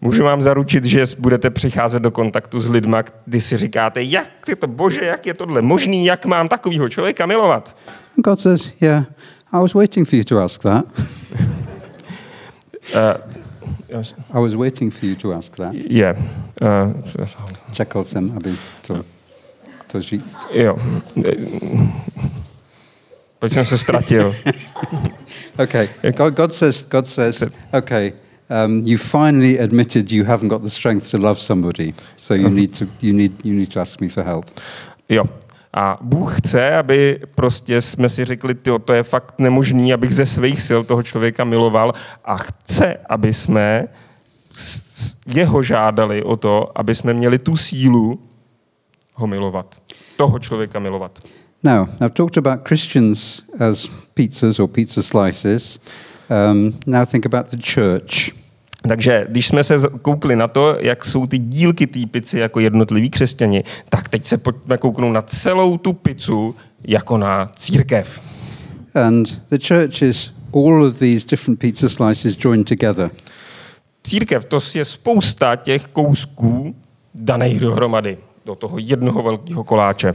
Můžu 0.00 0.24
vám 0.24 0.42
zaručit, 0.42 0.84
že 0.84 1.04
budete 1.18 1.50
přicházet 1.50 2.02
do 2.02 2.10
kontaktu 2.10 2.60
s 2.60 2.68
lidma, 2.68 3.02
kdy 3.26 3.40
si 3.40 3.56
říkáte, 3.56 4.02
jak 4.02 4.48
je 4.48 4.56
to 4.56 4.66
bože, 4.66 5.04
jak 5.04 5.26
je 5.26 5.34
tohle 5.34 5.62
možný, 5.62 6.04
jak 6.04 6.26
mám 6.26 6.48
takového 6.48 6.88
člověka 6.88 7.26
milovat. 7.26 7.76
And 8.16 8.24
God 8.24 8.40
says, 8.40 8.72
Yeah, 8.80 9.04
I 9.52 9.56
was 9.56 9.74
waiting 9.74 10.08
for 10.08 10.16
you 10.18 10.24
to 10.24 10.38
ask 10.38 10.62
that. 10.62 10.84
Uh, 12.94 13.38
I 14.34 14.38
was 14.38 14.54
waiting 14.54 14.90
for 14.90 15.06
you 15.06 15.16
to 15.16 15.32
ask 15.32 15.56
that. 15.56 15.72
je. 15.74 16.16
Uh, 16.62 16.92
Čekal 17.72 18.04
aby 18.36 18.56
to, 18.86 19.04
to 19.86 20.00
říct. 20.00 20.46
jo. 20.52 20.78
Proč 23.38 23.52
jsem 23.52 23.64
se 23.64 23.78
ztratil? 23.78 24.34
Okay. 25.58 25.88
God, 26.16 26.34
God 26.34 26.54
says, 26.54 26.86
God 26.90 27.06
says, 27.06 27.44
okay, 27.72 28.12
um, 28.50 28.82
you 28.86 28.98
finally 28.98 29.58
admitted 29.58 30.12
you 30.12 30.24
haven't 30.24 30.48
got 30.48 30.62
the 30.62 30.70
strength 30.70 31.10
to 31.10 31.18
love 31.18 31.40
somebody, 31.40 31.92
so 32.16 32.34
you 32.34 32.48
need 32.48 32.78
to, 32.78 32.86
you 33.00 33.12
need, 33.12 33.32
you 33.44 33.54
need 33.54 33.72
to 33.72 33.80
ask 33.80 34.00
me 34.00 34.08
for 34.08 34.24
help. 34.24 34.44
Jo. 35.08 35.24
A 35.74 35.98
Bůh 36.00 36.40
chce, 36.40 36.76
aby 36.76 37.20
prostě 37.34 37.82
jsme 37.82 38.08
si 38.08 38.24
řekli, 38.24 38.54
tyjo, 38.54 38.78
to 38.78 38.92
je 38.92 39.02
fakt 39.02 39.34
nemožný, 39.38 39.92
abych 39.92 40.14
ze 40.14 40.26
svých 40.26 40.62
sil 40.68 40.80
toho 40.84 41.02
člověka 41.02 41.44
miloval 41.44 41.92
a 42.24 42.36
chce, 42.36 42.96
aby 43.08 43.34
jsme 43.34 43.88
jeho 45.34 45.62
žádali 45.62 46.22
o 46.22 46.36
to, 46.36 46.78
aby 46.78 46.94
jsme 46.94 47.14
měli 47.14 47.38
tu 47.38 47.56
sílu 47.56 48.20
ho 49.14 49.26
milovat. 49.26 49.76
Toho 50.16 50.38
člověka 50.38 50.78
milovat. 50.78 51.18
Now, 51.62 51.88
I've 52.00 52.10
talked 52.14 52.38
about 52.38 52.68
Christians 52.68 53.42
as 53.58 53.88
pizzas 54.14 54.60
or 54.60 54.68
pizza 54.68 55.02
slices. 55.02 55.80
Um, 56.30 56.74
now 56.86 57.04
think 57.04 57.26
about 57.26 57.50
the 57.50 57.56
church. 57.74 58.37
Takže 58.82 59.26
když 59.28 59.46
jsme 59.46 59.64
se 59.64 59.74
koukli 60.02 60.36
na 60.36 60.48
to, 60.48 60.76
jak 60.80 61.04
jsou 61.04 61.26
ty 61.26 61.38
dílky 61.38 61.86
té 61.86 62.06
pici 62.10 62.38
jako 62.38 62.60
jednotliví 62.60 63.10
křesťani, 63.10 63.64
tak 63.88 64.08
teď 64.08 64.24
se 64.24 64.38
pojďme 64.38 64.78
kouknout 64.78 65.14
na 65.14 65.22
celou 65.22 65.78
tu 65.78 65.92
pizzu 65.92 66.54
jako 66.84 67.18
na 67.18 67.50
církev. 67.56 68.20
And 68.94 69.42
the 69.50 69.58
church 69.68 70.02
is 70.02 70.32
all 70.54 70.84
of 70.84 70.98
these 70.98 71.26
different 71.26 71.58
pizza 71.60 71.88
slices 71.88 72.36
joined 72.44 72.68
together. 72.68 73.10
Církev 74.02 74.44
to 74.44 74.58
je 74.74 74.84
spousta 74.84 75.56
těch 75.56 75.86
kousků 75.86 76.74
daných 77.14 77.60
dohromady 77.60 78.18
do 78.46 78.54
toho 78.54 78.78
jednoho 78.78 79.22
velkého 79.22 79.64
koláče. 79.64 80.14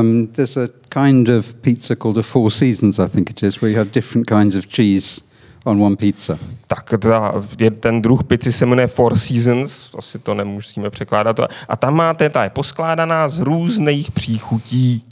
Um, 0.00 0.26
there's 0.26 0.56
a 0.56 0.68
kind 0.88 1.28
of 1.28 1.54
pizza 1.54 1.96
called 1.96 2.18
a 2.18 2.22
Four 2.22 2.50
Seasons, 2.50 2.98
I 2.98 3.08
think 3.08 3.30
it 3.30 3.42
is, 3.42 3.60
where 3.60 3.70
you 3.70 3.78
have 3.78 3.90
different 3.90 4.26
kinds 4.26 4.56
of 4.56 4.66
cheese 4.66 5.20
on 5.68 5.82
one 5.82 5.96
pizza. 5.96 6.38
Tak 6.66 6.94
ta, 6.98 7.34
je, 7.58 7.70
ten 7.70 8.02
druh 8.02 8.24
pici 8.24 8.52
se 8.52 8.66
jmenuje 8.66 8.86
Four 8.86 9.18
Seasons, 9.18 9.90
asi 9.98 10.18
to 10.18 10.34
nemusíme 10.34 10.90
překládat. 10.90 11.40
A 11.68 11.76
tam 11.76 11.94
máte, 11.94 12.30
ta 12.30 12.44
je 12.44 12.50
poskládaná 12.50 13.28
z 13.28 13.40
různých 13.40 14.10
příchutí. 14.10 15.04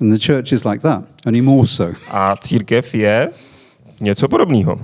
And 0.00 0.10
the 0.10 0.26
church 0.26 0.52
is 0.52 0.64
like 0.64 0.78
that, 0.78 1.04
only 1.26 1.40
more 1.40 1.68
so. 1.68 1.96
A 2.10 2.36
církev 2.36 2.94
je 2.94 3.28
něco 4.00 4.28
podobného. 4.28 4.80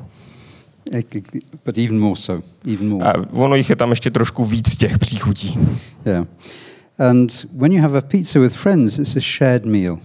But 1.65 1.79
even 1.79 2.01
more 2.01 2.17
so, 2.17 2.47
even 2.75 2.89
more. 2.89 3.13
A 3.13 3.15
ono 3.33 3.55
jich 3.55 3.71
je 3.71 3.77
tam 3.77 3.91
ještě 3.91 4.11
trošku 4.11 4.45
víc 4.45 4.77
těch 4.77 4.99
příchutí. 4.99 5.59
Yeah. 6.07 6.27
And 6.99 7.47
when 7.53 7.73
you 7.73 7.83
have 7.83 7.99
a 7.99 8.01
pizza 8.01 8.41
with 8.41 8.53
friends, 8.53 8.99
it's 8.99 9.17
a 9.17 9.21
shared 9.21 9.65
meal. 9.65 9.99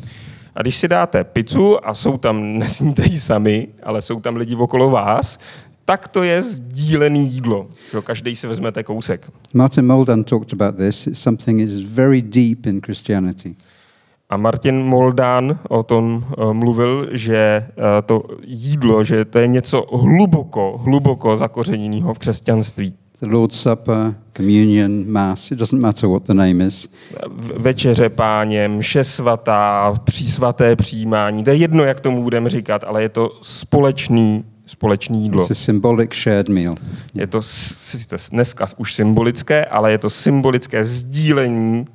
A 0.55 0.61
když 0.61 0.77
si 0.77 0.87
dáte 0.87 1.23
pizzu 1.23 1.87
a 1.87 1.93
jsou 1.93 2.17
tam, 2.17 2.57
nesníte 2.59 3.03
ji 3.05 3.19
sami, 3.19 3.67
ale 3.83 4.01
jsou 4.01 4.19
tam 4.19 4.35
lidi 4.35 4.55
okolo 4.55 4.89
vás, 4.89 5.39
tak 5.85 6.07
to 6.07 6.23
je 6.23 6.41
sdílený 6.41 7.27
jídlo. 7.27 7.67
Že 7.91 8.01
každý 8.01 8.35
si 8.35 8.47
vezmete 8.47 8.83
kousek. 8.83 9.31
Martin 9.53 9.85
Moldan 9.85 10.23
talked 10.23 10.53
about 10.53 10.75
this. 10.75 11.07
It's 11.07 11.19
something 11.19 11.59
is 11.59 11.79
very 11.79 12.21
deep 12.21 12.65
in 12.65 12.81
Christianity. 12.81 13.55
A 14.29 14.37
Martin 14.37 14.75
Moldán 14.85 15.59
o 15.69 15.83
tom 15.83 16.25
uh, 16.37 16.53
mluvil, 16.53 17.09
že 17.11 17.67
uh, 17.67 17.83
to 18.05 18.23
jídlo, 18.43 19.03
že 19.03 19.25
to 19.25 19.39
je 19.39 19.47
něco 19.47 19.85
hluboko, 19.97 20.77
hluboko 20.77 21.37
zakořeněného 21.37 22.13
v 22.13 22.19
křesťanství. 22.19 22.93
The 23.25 23.31
Lord's 23.31 23.59
Supper, 23.59 24.15
communion, 24.33 25.11
Mass, 25.11 25.51
it 25.51 25.59
doesn't 25.59 25.81
matter 25.81 26.09
what 26.09 26.23
the 26.27 26.33
name 26.33 26.65
is. 26.65 26.89
Večeře 27.57 28.09
páně, 28.09 28.67
mše 28.67 29.03
svatá, 29.03 29.93
přísvaté 30.03 30.75
přijímání, 30.75 31.43
to 31.43 31.49
je 31.49 31.55
jedno, 31.55 31.83
jak 31.83 31.99
tomu 31.99 32.23
budeme 32.23 32.49
říkat, 32.49 32.83
ale 32.83 33.01
je 33.01 33.09
to 33.09 33.39
společný, 33.41 34.45
společný 34.65 35.23
jídlo. 35.23 35.41
It's 35.41 35.51
a 35.51 35.53
symbolic 35.53 36.13
shared 36.13 36.49
meal. 36.49 36.75
Je 37.13 37.27
to 37.27 37.41
dneska 38.31 38.65
už 38.77 38.93
symbolické, 38.93 39.65
ale 39.65 39.91
je 39.91 39.97
to 39.97 40.09
symbolické 40.09 40.85
sdílení, 40.85 41.85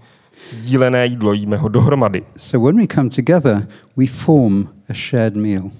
sdílené 0.48 1.06
jídlo, 1.06 1.32
jíme 1.32 1.56
ho 1.56 1.68
dohromady. 1.68 2.22
So 2.36 2.66
when 2.66 2.80
we 2.80 2.94
come 2.94 3.10
together, 3.10 3.68
we 3.96 4.06
form 4.06 4.68
a 4.88 4.94
shared 4.94 5.36
meal. 5.36 5.70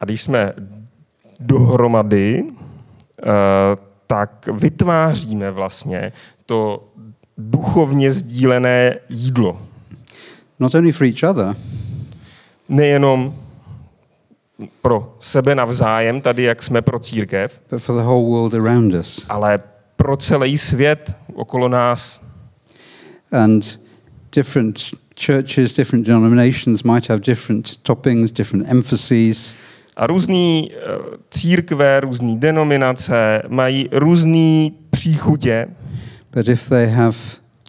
A 0.00 0.04
když 0.04 0.22
jsme 0.22 0.52
dohromady, 1.40 2.44
eh, 3.22 3.93
tak 4.06 4.48
vytváříme 4.52 5.50
vlastně 5.50 6.12
to 6.46 6.88
duchovně 7.38 8.12
sdílené 8.12 8.96
jídlo. 9.08 9.62
Not 10.60 10.74
only 10.74 10.92
for 10.92 11.06
each 11.06 11.30
other, 11.30 11.56
Nejenom 12.68 13.34
pro 14.82 15.16
sebe 15.20 15.54
navzájem, 15.54 16.20
tady 16.20 16.42
jak 16.42 16.62
jsme 16.62 16.82
pro 16.82 16.98
církev, 16.98 17.60
but 17.70 17.82
for 17.82 17.96
the 17.96 18.02
whole 18.02 18.28
world 18.28 18.54
around 18.54 18.94
us. 18.94 19.26
ale 19.28 19.58
pro 19.96 20.16
celý 20.16 20.58
svět 20.58 21.16
okolo 21.34 21.68
nás. 21.68 22.20
And 23.32 23.80
different 24.32 24.80
churches, 25.26 25.74
different 25.74 26.06
denominations 26.06 26.82
might 26.82 27.08
have 27.08 27.20
different 27.20 27.76
toppings, 27.76 28.32
different 28.32 28.68
emphases. 28.68 29.56
A 29.96 30.06
různý 30.06 30.70
eh, 30.72 30.76
církve, 31.30 32.00
různé 32.00 32.38
denominace 32.38 33.42
mají 33.48 33.88
různé 33.92 34.70
příchutě, 34.90 35.66
But 36.32 36.48
if 36.48 36.68
they 36.68 36.86
have 36.86 37.16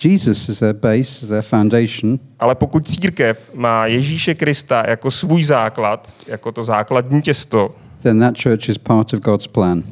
Jesus 0.04 0.50
as 0.50 0.60
their 0.60 0.74
base, 0.74 1.22
as 1.24 1.30
their 1.30 1.42
foundation, 1.42 2.20
ale 2.40 2.56
pokud 2.56 2.88
církev 2.88 3.52
má 3.54 3.86
Ježíše 3.86 4.36
Krista 4.36 4.84
jako 4.88 5.12
svůj 5.12 5.44
základ, 5.44 6.14
jako 6.28 6.52
to 6.52 6.64
základní 6.64 7.22
těsto, 7.22 7.76
then 8.04 8.20
that 8.20 8.42
church 8.44 8.70
is 8.70 8.78
part 8.78 9.14
of 9.14 9.20
God's 9.20 9.48
plan. 9.48 9.84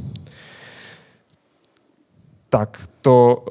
tak 2.49 2.89
to 3.01 3.45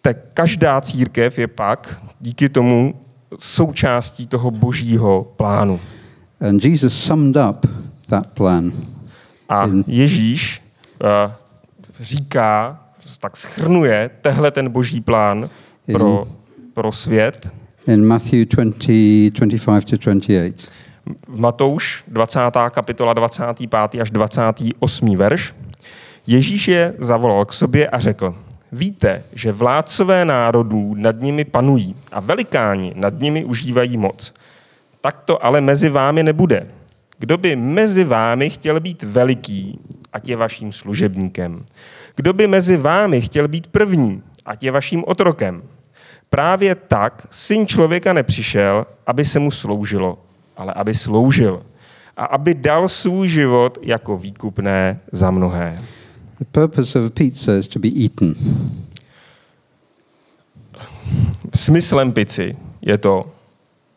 te, 0.00 0.14
každá 0.14 0.80
církev 0.80 1.38
je 1.38 1.46
pak 1.46 2.02
díky 2.20 2.48
tomu 2.48 2.94
součástí 3.38 4.26
toho 4.26 4.50
božího 4.50 5.32
plánu. 5.36 5.80
And 6.40 6.64
Jesus 6.64 7.04
summed 7.04 7.36
up 7.50 7.66
that 8.08 8.26
plan. 8.26 8.72
A 9.48 9.66
Ježíš 9.86 10.62
uh, 11.00 11.32
říká, 12.00 12.80
tak 13.20 13.36
schrnuje 13.36 14.10
tehle 14.20 14.50
ten 14.50 14.68
boží 14.68 15.00
plán 15.00 15.50
pro, 15.92 16.28
pro 16.74 16.92
svět 16.92 17.50
In 17.86 18.06
Matthew 18.06 18.46
20, 18.46 19.30
25 19.30 19.98
to 19.98 20.06
28. 20.06 20.20
v 21.28 21.40
Matouš 21.40 22.04
20. 22.08 22.40
kapitola 22.70 23.12
25. 23.12 24.00
až 24.00 24.10
28. 24.10 25.16
verš. 25.16 25.54
Ježíš 26.26 26.68
je 26.68 26.94
zavolal 26.98 27.44
k 27.44 27.52
sobě 27.52 27.88
a 27.88 27.98
řekl, 27.98 28.34
víte, 28.72 29.24
že 29.32 29.52
vládcové 29.52 30.24
národů 30.24 30.94
nad 30.94 31.20
nimi 31.20 31.44
panují 31.44 31.96
a 32.12 32.20
velikáni 32.20 32.92
nad 32.96 33.20
nimi 33.20 33.44
užívají 33.44 33.96
moc. 33.96 34.34
Tak 35.00 35.22
to 35.24 35.44
ale 35.44 35.60
mezi 35.60 35.88
vámi 35.88 36.22
nebude. 36.22 36.70
Kdo 37.18 37.38
by 37.38 37.56
mezi 37.56 38.04
vámi 38.04 38.50
chtěl 38.50 38.80
být 38.80 39.02
veliký, 39.02 39.78
ať 40.12 40.28
je 40.28 40.36
vaším 40.36 40.72
služebníkem. 40.72 41.64
Kdo 42.16 42.32
by 42.32 42.46
mezi 42.46 42.76
vámi 42.76 43.20
chtěl 43.20 43.48
být 43.48 43.66
první, 43.66 44.22
ať 44.46 44.62
je 44.62 44.70
vaším 44.70 45.04
otrokem. 45.06 45.62
Právě 46.30 46.74
tak 46.74 47.26
syn 47.30 47.66
člověka 47.66 48.12
nepřišel, 48.12 48.86
aby 49.06 49.24
se 49.24 49.38
mu 49.38 49.50
sloužilo, 49.50 50.18
ale 50.56 50.72
aby 50.72 50.94
sloužil 50.94 51.62
a 52.16 52.24
aby 52.24 52.54
dal 52.54 52.88
svůj 52.88 53.28
život 53.28 53.78
jako 53.82 54.18
výkupné 54.18 55.00
za 55.12 55.30
mnohé. 55.30 55.82
The 56.38 56.44
purpose 56.44 57.00
of 57.00 57.12
pizza 57.12 57.56
is 57.56 57.68
to 57.68 57.78
be 57.78 57.88
eaten. 57.88 58.34
Smyslem 61.54 62.12
pici 62.12 62.56
je 62.82 62.98
to, 62.98 63.24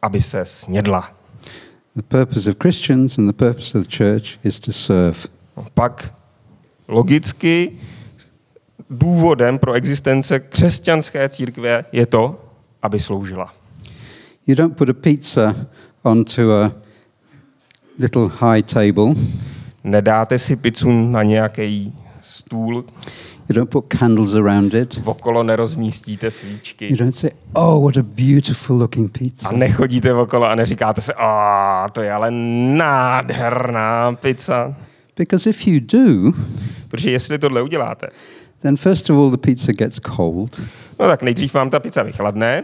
aby 0.01 0.21
se 0.21 0.45
snědla. 0.45 1.18
The 1.95 2.01
purpose 2.01 2.49
of 2.49 2.55
Christians 2.57 3.17
and 3.17 3.29
the 3.29 3.45
purpose 3.45 3.77
of 3.77 3.87
the 3.87 3.97
church 3.97 4.39
is 4.43 4.59
to 4.59 4.71
serve. 4.71 5.17
No, 5.57 5.65
Pak 5.73 6.13
logicky 6.87 7.71
důvodem 8.89 9.59
pro 9.59 9.73
existence 9.73 10.39
křesťanské 10.39 11.29
církve 11.29 11.85
je 11.91 12.05
to, 12.05 12.45
aby 12.81 12.99
sloužila. 12.99 13.53
You 14.47 14.55
don't 14.55 14.77
put 14.77 14.89
a 14.89 14.93
pizza 14.93 15.55
onto 16.03 16.51
a 16.51 16.71
little 17.99 18.27
high 18.27 18.63
table. 18.63 19.13
Nedáte 19.83 20.39
si 20.39 20.55
pizzu 20.55 20.91
na 20.91 21.23
nějaký 21.23 21.93
stůl, 22.21 22.85
You 23.49 23.55
don't 23.55 23.69
put 23.71 23.85
candles 23.99 24.35
around 24.35 24.73
it. 24.73 25.01
okolo 25.05 25.43
nerozmístíte 25.43 26.25
You 26.25 26.31
svíčky 26.31 26.95
don't 26.95 27.15
say, 27.15 27.29
oh, 27.53 27.83
what 27.83 27.97
a 27.97 28.03
beautiful 28.03 28.77
looking 28.77 29.11
pizza. 29.17 29.49
a 29.49 29.51
nechodíte 29.51 30.13
okolo 30.13 30.45
a 30.45 30.55
neříkáte 30.55 31.01
se, 31.01 31.13
a 31.17 31.87
to 31.91 32.01
je 32.01 32.11
ale 32.11 32.31
nádherná 32.77 34.11
pizza. 34.15 34.75
Because 35.17 35.49
if 35.49 35.67
you 35.67 35.79
do, 35.79 36.31
Protože 36.87 37.11
jestli 37.11 37.37
tohle 37.39 37.61
uděláte, 37.61 38.07
then 38.61 38.77
first 38.77 39.09
of 39.09 39.17
all, 39.17 39.31
the 39.31 39.37
pizza 39.37 39.71
gets 39.71 39.99
cold. 40.15 40.61
no 40.99 41.07
tak 41.07 41.23
nejdřív 41.23 41.53
vám 41.53 41.69
ta 41.69 41.79
pizza 41.79 42.03
vychladne, 42.03 42.63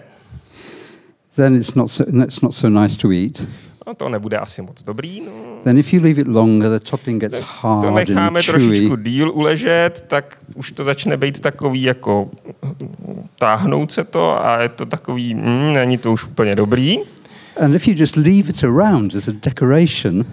Then 1.36 1.56
it's 1.56 1.76
not 1.76 1.92
so, 1.92 2.24
it's 2.24 2.42
not 2.42 2.54
so 2.54 2.82
nice 2.82 2.98
to 2.98 3.12
eat. 3.12 3.48
No 3.88 3.94
to 3.94 4.10
nebude 4.10 4.38
asi 4.38 4.62
moc 4.62 4.84
dobrý, 4.84 5.22
no. 5.22 5.32
Then 5.64 5.78
if 5.78 5.94
you 5.94 6.02
leave 6.04 6.22
it 6.22 6.28
longer, 6.28 6.70
the 6.70 6.80
topping 6.80 7.22
gets 7.22 7.40
to 7.40 7.46
hard 7.62 7.94
necháme 7.96 8.40
and 8.40 8.46
trošičku 8.46 8.96
díl 8.96 9.32
uležet, 9.32 10.06
tak 10.08 10.38
už 10.56 10.72
to 10.72 10.84
začne 10.84 11.18
být 11.18 11.40
takový 11.40 11.84
jako 11.84 12.30
táhnout 13.40 13.92
se 13.92 14.04
to 14.04 14.46
a 14.46 14.62
je 14.62 14.70
to 14.70 14.86
takový, 14.86 15.34
mm, 15.34 15.74
není 15.74 15.98
to 15.98 16.14
už 16.14 16.26
úplně 16.26 16.56
dobrý. 16.56 16.98
And 17.62 17.76
if 17.76 17.88
you 17.88 17.94
just 17.98 18.16
leave 18.16 18.50
it 18.50 18.64
around 18.64 19.16
as 19.16 19.28
a 19.28 19.32
decoration, 19.44 20.26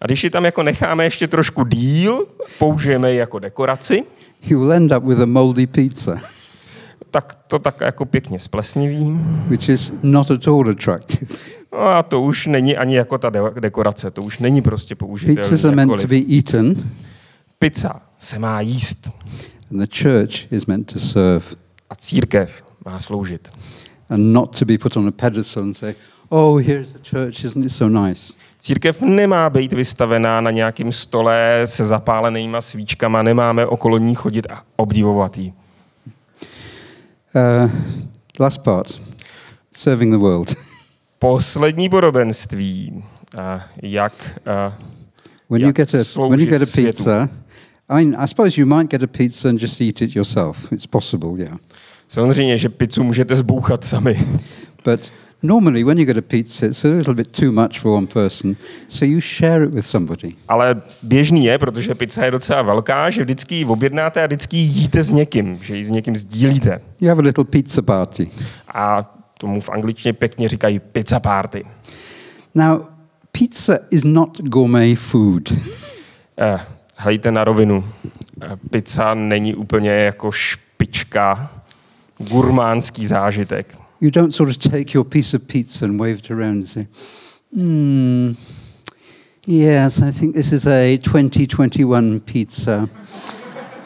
A 0.00 0.06
když 0.06 0.24
ji 0.24 0.30
tam 0.30 0.44
jako 0.44 0.62
necháme 0.62 1.04
ještě 1.04 1.28
trošku 1.28 1.64
díl, 1.64 2.26
použijeme 2.58 3.12
ji 3.12 3.18
jako 3.18 3.38
dekoraci, 3.38 4.04
you 4.46 4.60
will 4.60 4.72
end 4.72 4.92
up 4.92 5.04
with 5.04 5.20
a 5.20 5.26
moldy 5.26 5.66
pizza, 5.66 6.16
tak 7.10 7.38
to 7.46 7.58
tak 7.58 7.80
jako 7.80 8.04
pěkně 8.04 8.38
splesniví. 8.38 9.18
which 9.48 9.68
is 9.68 9.92
not 10.02 10.30
at 10.30 10.48
all 10.48 10.68
attractive. 10.70 11.34
No 11.72 11.78
a 11.78 12.02
to 12.02 12.20
už 12.22 12.46
není 12.46 12.76
ani 12.76 12.96
jako 12.96 13.18
ta 13.18 13.30
de- 13.30 13.60
dekorace, 13.60 14.10
to 14.10 14.22
už 14.22 14.38
není 14.38 14.62
prostě 14.62 14.94
Pizzas 14.94 15.04
are 15.04 15.08
použitelné 15.08 15.76
meant 15.86 16.00
to 16.02 16.06
be 16.08 16.16
eaten, 16.36 16.76
Pizza 17.58 18.00
se 18.18 18.38
má 18.38 18.60
jíst 18.60 19.10
and 19.70 19.78
the 19.78 19.86
church 20.02 20.52
is 20.52 20.66
meant 20.66 20.92
to 20.92 20.98
serve, 20.98 21.44
a 21.90 21.94
církev 21.94 22.64
má 22.84 23.00
sloužit. 23.00 23.52
and 24.08 24.32
not 24.32 24.58
to 24.58 24.64
be 24.64 24.78
put 24.78 24.96
on 24.96 25.08
a 25.08 25.10
pedestal 25.10 25.62
and 25.62 25.74
say, 25.76 25.94
oh, 26.28 26.62
here's 26.62 26.92
the 26.92 26.98
church, 27.10 27.44
isn't 27.44 27.64
it 27.66 27.72
so 27.72 28.06
nice? 28.06 28.32
Církev 28.58 29.02
nemá 29.02 29.50
být 29.50 29.72
vystavená 29.72 30.40
na 30.40 30.50
nějakém 30.50 30.92
stole 30.92 31.62
se 31.64 31.84
zapálenýma 31.84 32.60
svíčkama, 32.60 33.22
nemáme 33.22 33.66
okolo 33.66 33.98
ní 33.98 34.14
chodit 34.14 34.46
a 34.50 34.62
obdivovat 34.76 35.38
ji. 35.38 35.52
Uh, 37.34 37.70
last 38.38 38.62
part 38.62 39.00
serving 39.72 40.10
the 40.12 40.18
world. 40.18 40.54
Poslední 41.18 41.88
podobenství, 41.88 43.04
a 43.38 43.64
jak 43.82 44.38
a 44.46 44.78
When 45.50 45.60
you 45.60 45.66
Jak 45.66 45.76
get 45.76 45.94
a 45.94 46.28
when 46.28 46.40
you 46.40 46.46
get 46.46 46.62
a 46.62 46.66
světu. 46.66 46.96
pizza, 46.96 47.28
I 47.88 48.04
mean, 48.04 48.16
I 48.24 48.28
suppose 48.28 48.60
you 48.60 48.66
might 48.66 48.90
get 48.90 49.02
a 49.02 49.06
pizza 49.06 49.48
and 49.48 49.60
just 49.60 49.80
eat 49.80 50.02
it 50.02 50.16
yourself. 50.16 50.72
It's 50.72 50.86
possible, 50.86 51.30
yeah. 51.38 51.58
samozřejmě, 52.08 52.58
že 52.58 52.68
pizzu 52.68 53.04
můžete 53.04 53.36
zbouchat 53.36 53.84
sami, 53.84 54.26
But 54.84 55.12
normally, 55.42 55.84
when 55.84 55.98
you 55.98 56.04
get 56.06 56.16
a 56.16 56.22
pizza, 56.22 56.66
it's 56.66 56.84
a 56.84 56.88
little 56.88 57.14
bit 57.14 57.28
too 57.40 57.52
much 57.52 57.78
for 57.80 57.92
one 57.96 58.06
person, 58.06 58.56
so 58.88 59.04
you 59.06 59.20
share 59.20 59.64
it 59.64 59.74
with 59.74 59.86
somebody. 59.86 60.28
ale 60.48 60.82
běžný 61.02 61.44
je, 61.44 61.58
protože 61.58 61.94
pizza 61.94 62.24
je 62.24 62.30
docela 62.30 62.62
velká, 62.62 63.10
že 63.10 63.22
vždycky 63.24 63.54
ji 63.54 63.64
objednáte 63.64 64.22
a 64.22 64.26
vždycky 64.26 64.56
ji 64.56 64.62
jíte 64.62 65.02
s 65.04 65.12
někým, 65.12 65.58
že 65.62 65.76
ji 65.76 65.84
s 65.84 65.90
někým 65.90 66.16
sdílíte. 66.16 66.80
You 67.00 67.08
have 67.08 67.18
a 67.20 67.24
little 67.24 67.44
pizza 67.44 67.82
party. 67.82 68.28
A 68.74 69.14
tomu 69.38 69.60
v 69.60 69.68
angličtině 69.68 70.12
pěkně 70.12 70.48
říkají 70.48 70.78
pizza 70.78 71.20
party. 71.20 71.64
Now, 72.54 72.80
pizza 73.32 73.78
is 73.90 74.04
not 74.04 74.40
gourmet 74.42 74.98
food. 74.98 75.52
Eh, 76.38 76.60
Hlejte 76.96 77.32
na 77.32 77.44
rovinu. 77.44 77.84
Eh, 78.42 78.56
Pizza 78.70 79.14
není 79.14 79.54
úplně 79.54 79.90
jako 79.90 80.32
špička, 80.32 81.50
gurmánský 82.18 83.06
zážitek. 83.06 83.78
You 84.00 84.10
don't 84.10 84.32
sort 84.32 84.48
of 84.48 84.58
take 84.58 84.94
your 84.94 85.04
piece 85.04 85.34
of 85.34 85.46
pizza 85.46 85.84
and 85.84 86.00
wave 86.00 86.18
it 86.20 86.30
around 86.30 86.56
and 86.56 86.68
say, 86.68 86.86
hmm, 87.54 88.32
yes, 89.46 90.00
I 90.02 90.10
think 90.10 90.34
this 90.34 90.52
is 90.52 90.66
a 90.66 90.96
2021 90.96 92.20
pizza. 92.20 92.88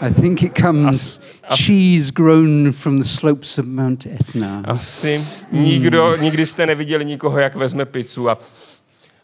I 0.01 0.11
think 0.11 0.43
it 0.43 0.55
comes 0.55 1.21
cheese 1.51 2.11
grown 2.11 2.73
from 2.73 2.99
the 2.99 3.05
slopes 3.05 3.59
of 3.59 3.67
Mount 3.67 4.07
Etna. 4.07 4.63
Asi 4.65 5.21
nikdo, 5.53 6.17
nikdy 6.17 6.47
jste 6.47 6.67
neviděli 6.67 7.05
nikoho, 7.05 7.39
jak 7.39 7.55
vezme 7.55 7.85
pizzu 7.85 8.29
a 8.31 8.39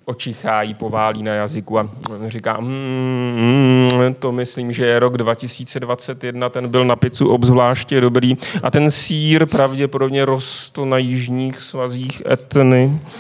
očichá 0.05 0.63
jí, 0.63 0.75
poválí 0.75 1.23
na 1.23 1.35
jazyku 1.35 1.79
a 1.79 1.89
říká, 2.27 2.61
mm, 2.61 3.89
mm, 3.93 4.15
to 4.15 4.33
myslím, 4.33 4.73
že 4.73 4.87
je 4.87 4.99
rok 4.99 5.19
2021, 5.19 6.49
ten 6.49 6.69
byl 6.69 6.85
na 6.85 6.97
pizzu 6.97 7.29
obzvláště 7.29 8.01
dobrý 8.01 8.35
a 8.63 8.71
ten 8.71 8.91
sír 8.91 9.47
pravděpodobně 9.47 10.25
rostl 10.25 10.87
na 10.87 10.99
jižních 10.99 11.61
svazích 11.61 12.23
Etny. 12.31 13.01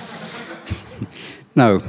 No. 1.56 1.80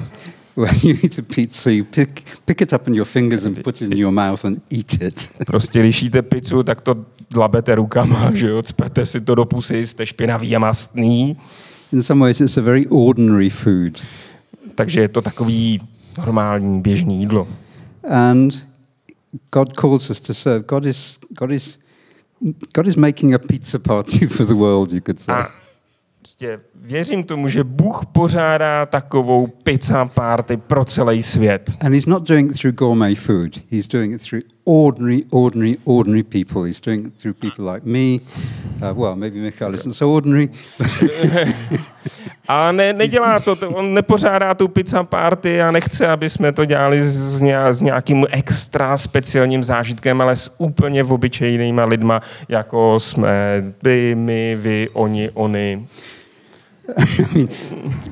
When 0.56 0.76
you 0.84 0.98
eat 1.04 1.20
a 1.20 1.22
pizza, 1.36 1.70
you 1.70 1.86
pick, 1.86 2.24
pick 2.46 2.62
it 2.62 2.74
up 2.74 2.88
in 2.88 2.96
your 2.96 3.06
fingers 3.06 3.46
and 3.46 3.64
put 3.64 3.82
it 3.82 3.92
in 3.92 3.98
your 3.98 4.12
mouth 4.12 4.46
and 4.46 4.62
eat 4.72 5.02
it. 5.02 5.30
Prostě 5.46 5.80
když 5.80 6.02
jíte 6.02 6.22
pizzu, 6.22 6.64
tak 6.64 6.82
to 6.82 6.96
dlabete 7.30 7.76
rukama, 7.76 8.32
že 8.34 8.48
jo, 8.48 8.62
cpete 8.62 9.06
si 9.06 9.22
to 9.22 9.36
do 9.36 9.46
pusy, 9.46 9.88
jste 9.88 10.06
špinavý 10.06 10.56
a 10.56 10.60
mastný, 10.60 11.38
In 11.94 12.02
some 12.02 12.22
ways, 12.22 12.40
it's 12.40 12.58
a 12.58 12.62
very 12.62 12.86
ordinary 12.90 13.50
food. 13.50 14.02
Takže 14.76 15.02
je 15.02 15.08
to 15.08 15.22
takový 15.22 15.82
normální, 16.18 16.82
běžný 16.82 17.20
jídlo. 17.20 17.48
And 18.10 18.68
God 19.52 19.74
calls 19.80 20.10
us 20.10 20.20
to 20.20 20.34
serve. 20.34 20.64
God 20.68 20.86
is, 20.86 21.20
God 21.40 21.52
is, 21.52 21.80
God 22.76 22.88
is 22.88 22.96
making 22.96 23.34
a 23.34 23.38
pizza 23.38 23.80
party 23.80 24.28
for 24.36 24.46
the 24.46 24.54
world, 24.54 24.92
you 24.92 25.02
could 25.02 25.20
say. 25.20 25.36
A 25.36 25.48
prostě 26.18 26.60
věřím 26.82 27.24
tomu, 27.24 27.48
že 27.48 27.64
Bůh 27.64 28.06
pořádá 28.12 28.86
takovou 28.86 29.48
pizza 29.48 30.06
party 30.06 30.58
pro 30.58 30.86
celý 30.86 31.24
svět. 31.24 31.72
And 31.80 31.94
he's 31.94 32.06
not 32.06 32.28
doing 32.28 32.52
it 32.52 32.60
through 32.60 32.76
gourmet 32.76 33.20
food. 33.20 33.60
He's 33.72 33.88
doing 33.88 34.16
it 34.16 34.22
through 34.22 34.44
ordinary, 34.66 35.22
ordinary, 35.32 35.78
ordinary 35.86 36.24
people. 36.24 36.64
He's 36.64 36.82
doing 36.82 37.08
it 37.08 37.14
through 37.22 37.38
people 37.40 37.74
like 37.74 37.86
me. 37.86 38.20
Uh, 38.82 39.00
well, 39.00 39.16
maybe 39.16 39.40
Michael 39.40 39.76
isn't 39.76 39.94
so 39.94 40.16
ordinary. 40.16 40.50
A 42.48 42.72
ne, 42.72 42.94
nedělá 42.94 43.40
to, 43.40 43.56
to, 43.56 43.70
on 43.70 43.94
nepořádá 43.94 44.54
tu 44.54 44.68
pizza 44.68 45.04
party 45.04 45.62
a 45.62 45.72
nechce, 45.72 46.08
aby 46.08 46.30
jsme 46.30 46.52
to 46.52 46.66
dělali 46.66 47.02
s, 47.02 47.42
ně, 47.42 47.58
s 47.72 47.82
nějakým 47.82 48.26
extra 48.30 48.98
speciálním 48.98 49.64
zážitkem, 49.64 50.22
ale 50.22 50.36
s 50.36 50.56
úplně 50.58 51.04
obyčejnýma 51.04 51.86
lidma, 51.86 52.22
jako 52.50 53.00
jsme 53.00 53.64
vy, 53.84 54.16
my, 54.16 54.58
vy, 54.62 54.90
oni, 54.94 55.30
oni. 55.34 55.88
I 56.98 57.36
mean, 57.36 57.50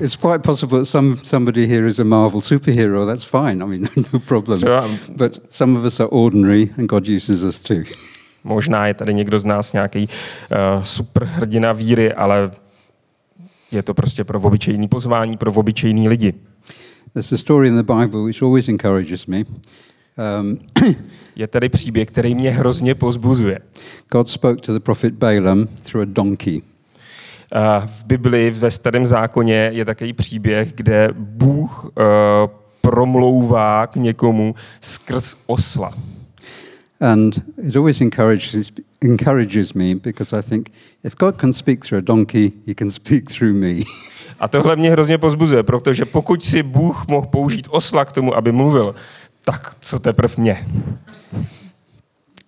it's 0.00 0.16
quite 0.16 0.42
possible 0.42 0.78
that 0.78 0.86
some, 0.86 1.18
somebody 1.22 1.66
here 1.66 1.88
is 1.88 1.98
a 1.98 2.04
Marvel 2.04 2.40
superhero. 2.40 3.06
That's 3.06 3.24
fine. 3.24 3.62
I 3.62 3.66
mean, 3.66 3.88
no 4.12 4.18
problem. 4.18 4.58
Třeba, 4.58 4.88
But 5.16 5.38
some 5.48 5.78
of 5.78 5.84
us 5.84 6.00
are 6.00 6.08
ordinary, 6.08 6.70
and 6.78 6.88
God 6.88 7.08
uses 7.08 7.42
us 7.42 7.58
too. 7.58 7.84
možná 8.44 8.86
je 8.86 8.94
tady 8.94 9.14
někdo 9.14 9.38
z 9.38 9.44
nás 9.44 9.72
nějaký 9.72 10.08
uh, 10.08 10.82
superhrdina 10.82 11.72
víry, 11.72 12.12
ale 12.12 12.50
je 13.72 13.82
to 13.82 13.94
prostě 13.94 14.24
pro 14.24 14.40
obyčejný 14.40 14.88
pozvání, 14.88 15.36
pro 15.36 15.52
obyčejný 15.52 16.08
lidi. 16.08 16.34
There's 17.12 17.32
a 17.32 17.36
story 17.36 17.68
in 17.68 17.76
the 17.76 17.94
Bible 17.94 18.20
which 18.20 18.42
always 18.42 18.68
encourages 18.68 19.26
me. 19.26 19.38
Um, 19.38 20.58
Je 21.36 21.46
tady 21.46 21.68
příběh, 21.68 22.08
který 22.08 22.34
mě 22.34 22.50
hrozně 22.50 22.94
pozbuzuje. 22.94 23.58
God 24.12 24.28
spoke 24.28 24.60
to 24.60 24.72
the 24.72 24.80
prophet 24.80 25.14
Balaam 25.14 25.66
through 25.66 26.02
a 26.02 26.10
donkey. 26.12 26.62
V 27.86 28.04
Bibli, 28.04 28.50
ve 28.50 28.70
starém 28.70 29.06
zákoně, 29.06 29.70
je 29.72 29.84
takový 29.84 30.12
příběh, 30.12 30.72
kde 30.74 31.08
Bůh 31.14 31.84
uh, 31.84 31.90
promlouvá 32.80 33.86
k 33.86 33.96
někomu 33.96 34.54
skrz 34.80 35.36
osla. 35.46 35.94
And 37.00 37.40
it 37.68 37.76
always 37.76 38.00
encourages, 38.00 38.72
encourages 39.00 39.72
me 39.72 39.94
because 39.94 40.38
I 40.38 40.42
think 40.42 40.70
if 41.04 41.16
God 41.16 41.40
can 41.40 41.52
speak 41.52 41.84
through 41.84 41.98
a 41.98 42.04
donkey, 42.04 42.52
he 42.66 42.74
can 42.74 42.90
speak 42.90 43.30
through 43.30 43.54
me. 43.54 43.74
A 44.40 44.48
tohle 44.48 44.76
mě 44.76 44.90
hrozně 44.90 45.18
pozbuzuje, 45.18 45.62
protože 45.62 46.04
pokud 46.04 46.44
si 46.44 46.62
Bůh 46.62 47.06
mohl 47.08 47.26
použít 47.26 47.68
osla 47.70 48.04
k 48.04 48.12
tomu, 48.12 48.36
aby 48.36 48.52
mluvil, 48.52 48.94
tak 49.44 49.76
co 49.80 49.98
teprve 49.98 50.34
mě. 50.36 50.66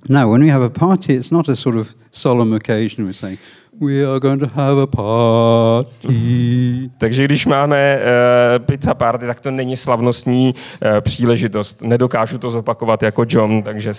now, 0.08 0.32
when 0.32 0.42
we 0.44 0.50
have 0.50 0.64
a 0.64 0.70
party, 0.70 1.14
it's 1.14 1.30
not 1.30 1.48
a 1.48 1.56
sort 1.56 1.76
of 1.76 1.94
solemn 2.10 2.52
occasion. 2.52 3.06
We 3.06 3.12
say, 3.12 3.38
we 3.82 4.04
are 4.04 4.20
going 4.20 4.40
to 4.40 4.46
have 4.46 4.82
a 4.82 4.86
party. 4.86 6.90
Takže 6.98 7.24
když 7.24 7.46
máme 7.46 7.98
uh, 7.98 8.64
pizza 8.64 8.94
party, 8.94 9.26
tak 9.26 9.40
to 9.40 9.50
není 9.50 9.76
slavnostní 9.76 10.54
uh, 10.54 11.00
příležitost. 11.00 11.82
Nedokážu 11.82 12.38
to 12.38 12.50
zopakovat 12.50 13.02
jako 13.02 13.24
John, 13.28 13.62
takže 13.62 13.94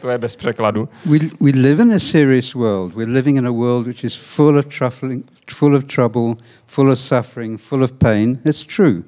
to 0.00 0.10
je 0.10 0.18
bez 0.18 0.36
překladu. 0.36 0.88
We, 1.06 1.18
we 1.40 1.50
live 1.50 1.82
in 1.82 1.92
a 1.92 1.98
serious 1.98 2.54
world. 2.54 2.94
We're 2.94 3.12
living 3.12 3.38
in 3.38 3.46
a 3.46 3.50
world 3.50 3.86
which 3.86 4.04
is 4.04 4.14
full 4.14 4.58
of, 4.58 4.66
truffling, 4.66 5.24
full 5.50 5.76
of 5.76 5.84
trouble, 5.84 6.36
full 6.66 6.92
of 6.92 6.98
suffering, 6.98 7.60
full 7.60 7.84
of 7.84 7.92
pain. 7.92 8.38
It's 8.44 8.64
true. 8.64 9.02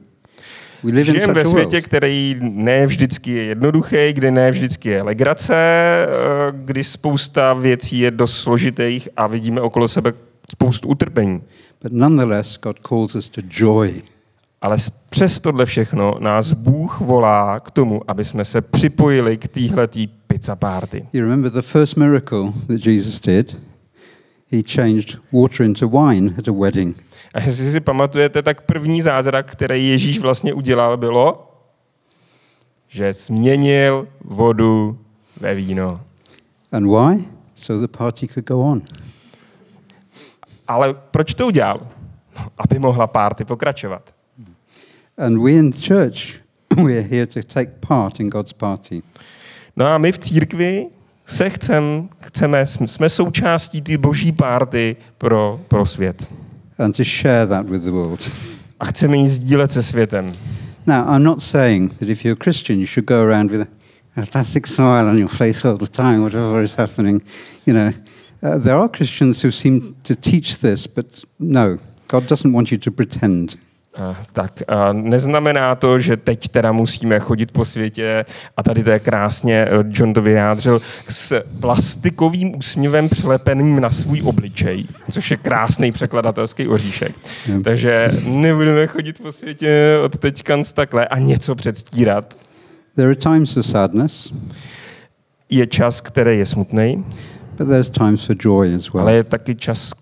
Žijeme 1.03 1.33
ve 1.33 1.45
světě, 1.45 1.81
který 1.81 2.37
ne 2.41 2.87
vždycky 2.87 3.33
je 3.33 3.45
jednoduchý, 3.45 4.13
kdy 4.13 4.31
ne 4.31 4.51
vždycky 4.51 4.89
je 4.89 5.03
legrace, 5.03 5.55
eh, 5.55 6.07
kdy 6.53 6.85
spousta 6.85 7.55
věcí 7.55 7.99
je 7.99 8.11
dost 8.11 8.39
složitých 8.39 9.09
a 9.17 9.27
vidíme 9.27 9.61
okolo 9.61 9.89
sebe 9.89 10.13
spoustu 10.51 10.89
utrpení. 10.89 11.43
But 11.83 11.93
nonetheless, 11.93 12.59
God 12.63 12.79
calls 12.89 13.15
us 13.15 13.29
to 13.29 13.41
joy. 13.51 14.03
Ale 14.63 14.77
přes 15.11 15.41
tohle 15.41 15.65
všechno 15.67 16.15
nás 16.19 16.53
Bůh 16.53 17.01
volá 17.01 17.61
k 17.61 17.71
tomu, 17.71 18.03
aby 18.09 18.25
jsme 18.25 18.45
se 18.45 18.61
připojili 18.61 19.37
k 19.37 19.49
téhletý 19.49 20.07
pizza 20.07 20.57
party. 20.57 21.07
You 21.13 21.21
remember 21.23 21.53
the 21.53 21.63
first 21.63 21.97
miracle 21.97 22.53
that 22.67 22.87
Jesus 22.87 23.21
did? 23.21 23.57
He 24.53 24.63
changed 24.63 25.19
water 25.33 25.67
into 25.67 25.89
wine 25.89 26.35
at 26.39 26.49
a 26.49 26.53
wedding. 26.53 26.97
A 27.35 27.41
jestli 27.41 27.73
si 27.73 27.81
pamatujete, 27.81 28.43
tak 28.43 28.61
první 28.61 29.03
zázrak, 29.03 29.51
který 29.51 29.89
Ježíš 29.89 30.19
vlastně 30.19 30.55
udělal, 30.55 30.97
bylo, 30.97 31.53
že 32.89 33.13
změnil 33.13 34.09
vodu 34.25 34.99
ve 35.41 35.55
víno. 35.55 36.01
And 36.73 36.87
why? 36.87 37.25
So 37.55 37.87
the 37.87 37.99
party 37.99 38.29
could 38.29 38.47
go 38.47 38.61
on. 38.61 38.83
Ale 40.69 40.95
proč 40.95 41.35
to 41.35 41.47
udělal? 41.47 41.87
No, 42.39 42.47
aby 42.59 42.79
mohla 42.79 43.07
párty 43.07 43.45
pokračovat. 43.45 44.15
And 45.19 45.43
we 45.43 45.53
in 45.53 45.73
church, 45.73 46.41
we're 46.77 47.03
here 47.03 47.27
to 47.27 47.43
take 47.43 47.73
part 47.81 48.21
in 48.21 48.29
God's 48.29 48.53
party. 48.53 49.03
No 49.77 49.87
a 49.87 49.99
my 49.99 50.13
v 50.13 50.19
církvi 50.19 50.87
se 51.27 51.51
chcem, 51.51 52.09
chceme, 52.21 52.67
jsme- 52.67 52.89
jsme 52.89 53.09
součástí 53.09 53.83
té 53.83 53.99
boží 53.99 54.33
párty 54.33 54.97
pro, 55.19 55.61
pro 55.69 55.87
svět. 55.87 56.33
and 56.79 56.97
to 56.97 57.05
share 57.05 57.47
that 57.47 57.69
with 57.71 57.83
the 57.83 57.91
world. 57.91 58.31
A 58.81 58.85
chceme 58.85 59.17
ji 59.17 59.29
sdílet 59.29 59.71
se 59.73 59.83
světem. 59.83 60.33
Now, 60.87 61.15
I'm 61.17 61.23
not 61.25 61.43
saying 61.43 61.93
that 61.99 62.09
if 62.09 62.25
you're 62.25 62.37
a 62.41 62.45
Christian, 62.45 62.79
you 62.79 62.87
should 62.87 63.07
go 63.09 63.15
around 63.23 63.51
with 63.51 63.61
a 63.61 63.67
fantastic 64.15 64.67
smile 64.67 65.09
on 65.09 65.19
your 65.19 65.29
face 65.31 65.65
all 65.69 65.77
the 65.79 65.87
time, 65.87 66.21
whatever 66.23 66.63
is 66.63 66.75
happening. 66.77 67.23
You 67.67 67.75
know, 67.75 67.93
uh, 68.43 68.59
there 68.63 68.75
are 68.77 68.89
Christians 68.89 69.43
who 69.45 69.51
seem 69.51 69.95
to 70.03 70.15
teach 70.15 70.59
this, 70.59 70.87
but 70.87 71.25
no, 71.39 71.79
God 72.09 72.27
doesn't 72.29 72.53
want 72.53 72.71
you 72.71 72.79
to 72.79 72.91
pretend. 72.91 73.57
A, 73.99 74.17
tak 74.33 74.53
a 74.69 74.93
neznamená 74.93 75.75
to, 75.75 75.99
že 75.99 76.17
teď 76.17 76.49
teda 76.49 76.73
musíme 76.73 77.21
chodit 77.21 77.53
po 77.53 77.65
světě 77.65 78.25
a 78.57 78.63
tady 78.63 78.85
to 78.85 78.91
je 78.91 78.99
krásně, 78.99 79.57
eh, 79.57 79.85
John 79.89 80.15
to 80.15 80.23
vyjádřil, 80.23 80.81
s 81.09 81.43
plastikovým 81.61 82.57
úsměvem 82.57 83.09
přilepeným 83.09 83.81
na 83.81 83.91
svůj 83.91 84.23
obličej, 84.25 84.85
což 85.11 85.31
je 85.31 85.37
krásný 85.37 85.93
překladatelský 85.93 86.69
oříšek. 86.69 87.15
Jo. 87.47 87.61
Takže 87.65 88.11
nebudeme 88.27 88.87
chodit 88.87 89.23
po 89.23 89.33
světě 89.33 89.99
od 90.05 90.19
teďka 90.19 90.57
takhle 90.75 91.07
a 91.07 91.19
něco 91.19 91.55
předstírat. 91.55 92.39
There 92.97 93.09
are 93.09 93.17
times 93.17 93.57
of 93.57 93.67
sadness, 93.67 94.33
Je 95.51 95.67
čas, 95.67 96.01
který 96.01 96.39
je 96.39 96.47
smutný, 96.47 97.05
but 97.59 97.69
there's 97.69 97.91
times 97.91 98.25
for 98.25 98.37
joy 98.39 98.75
as 98.75 98.93
well. 98.93 99.03
ale 99.03 99.15
je 99.15 99.25
taky 99.25 99.55
čas, 99.55 99.93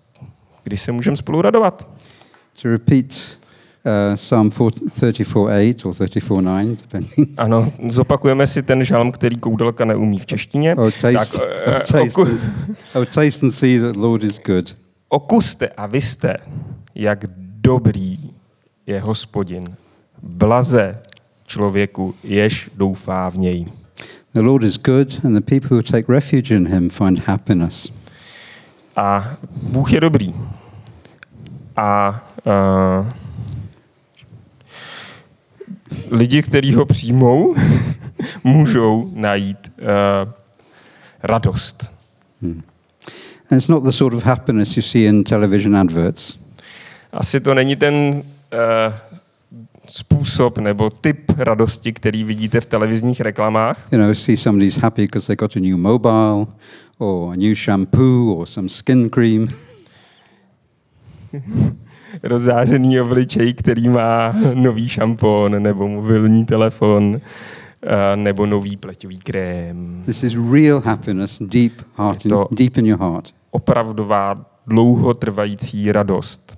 kdy 0.64 0.76
se 0.76 0.92
můžeme 0.92 1.16
spolu 1.16 1.42
radovat. 1.42 1.88
To 2.62 2.68
repeat 2.68 3.04
uh, 3.84 4.16
Psalm 4.16 4.50
34:8 4.50 5.86
or 5.86 5.92
34:9, 5.92 6.76
depending. 6.76 7.28
Ano, 7.38 7.72
zopakujeme 7.88 8.46
si 8.46 8.62
ten 8.62 8.84
žalm, 8.84 9.12
který 9.12 9.36
koudelka 9.36 9.84
neumí 9.84 10.18
v 10.18 10.26
češtině. 10.26 10.74
Oh, 10.74 10.90
taste, 10.90 11.38
eh, 11.42 11.66
oh, 11.66 11.78
taste, 11.78 12.00
oku, 12.00 12.22
oh, 12.94 13.04
taste 13.04 13.46
and 13.46 13.52
see 13.52 13.80
that 13.80 13.92
the 13.92 14.00
Lord 14.00 14.24
is 14.24 14.40
good. 14.46 14.76
okuste 15.08 15.68
a 15.68 15.86
vy 15.86 16.00
jste, 16.00 16.36
jak 16.94 17.24
dobrý 17.38 18.18
je 18.86 19.00
hospodin. 19.00 19.76
Blaze 20.22 20.98
člověku, 21.46 22.14
jež 22.24 22.70
doufá 22.76 23.28
v 23.28 23.36
něj. 23.36 23.66
The 24.32 24.40
Lord 24.40 24.64
is 24.64 24.78
good, 24.78 25.24
and 25.24 25.34
the 25.34 25.40
people 25.40 25.76
who 25.76 25.82
take 25.82 26.12
refuge 26.12 26.56
in 26.56 26.68
him 26.68 26.90
find 26.90 27.20
happiness. 27.20 27.92
A 28.96 29.36
Bůh 29.62 29.92
je 29.92 30.00
dobrý. 30.00 30.34
A 31.76 32.20
uh, 32.46 33.08
lidi, 36.10 36.42
kteří 36.42 36.74
ho 36.74 36.86
přijmou, 36.86 37.54
můžou 38.44 39.10
najít 39.14 39.72
uh, 39.78 40.32
radost. 41.22 41.90
And 42.42 43.58
it's 43.58 43.68
not 43.68 43.84
the 43.84 43.90
sort 43.90 44.14
of 44.14 44.24
happiness 44.24 44.76
you 44.76 44.82
see 44.82 45.06
in 45.06 45.24
television 45.24 45.76
adverts. 45.76 46.38
Asi 47.12 47.40
to 47.40 47.54
není 47.54 47.76
ten 47.76 47.94
uh, 47.94 48.22
způsob 49.88 50.58
nebo 50.58 50.90
typ 50.90 51.32
radosti, 51.36 51.92
který 51.92 52.24
vidíte 52.24 52.60
v 52.60 52.66
televizních 52.66 53.20
reklamách. 53.20 53.88
You 53.92 53.98
know, 53.98 54.14
see 54.14 54.36
somebody's 54.36 54.76
happy 54.76 55.02
because 55.02 55.26
they 55.26 55.36
got 55.36 55.56
a 55.56 55.60
new 55.60 55.76
mobile, 55.76 56.46
or 56.98 57.32
a 57.32 57.36
new 57.36 57.54
shampoo, 57.54 58.34
or 58.34 58.46
some 58.46 58.68
skin 58.68 59.10
cream. 59.10 59.48
Rozzářený 62.22 63.00
obličej, 63.00 63.54
který 63.54 63.88
má 63.88 64.34
nový 64.54 64.88
šampon 64.88 65.62
nebo 65.62 65.88
mobilní 65.88 66.46
telefon 66.46 67.04
uh, 67.04 67.20
nebo 68.14 68.46
nový 68.46 68.76
pleťový 68.76 69.18
krém. 69.18 70.02
This 70.06 70.22
is 70.22 70.36
real 70.52 70.82
happiness, 70.84 71.38
deep 71.42 71.72
heart, 71.96 72.26
in, 72.26 72.32
deep 72.50 72.78
in 72.78 72.86
your 72.86 73.00
heart. 73.00 73.30
Opravdová 73.50 74.46
dlouhotrvající 74.66 75.92
radost. 75.92 76.56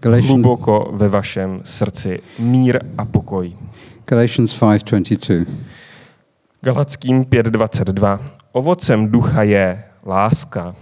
Galatians, 0.00 0.30
hluboko 0.30 0.90
ve 0.92 1.08
vašem 1.08 1.60
srdci 1.64 2.16
mír 2.38 2.80
a 2.98 3.04
pokoj. 3.04 3.52
Galatians 4.04 4.60
5:22. 4.60 5.46
Galackým 6.60 7.24
5.22. 7.24 8.18
Ovocem 8.52 9.08
ducha 9.08 9.42
je 9.42 9.84
láska, 10.06 10.74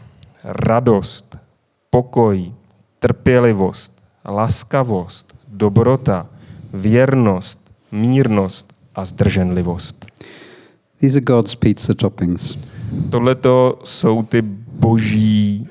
radost, 0.44 1.36
pokoj, 1.90 2.52
trpělivost, 2.98 3.93
laskavost, 4.24 5.34
dobrota, 5.48 6.26
věrnost, 6.72 7.58
mírnost 7.92 8.72
a 8.94 9.04
zdrženlivost. 9.04 10.06
These 11.00 11.16
are 11.16 11.24
God's 11.24 11.54
pizza 11.54 11.94
toppings. 11.94 12.58
Tohle 13.10 13.36
jsou 13.84 14.22
ty 14.22 14.42
boží 14.72 15.68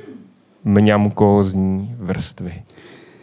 mňamkózní 0.64 1.96
vrstvy. 2.00 2.64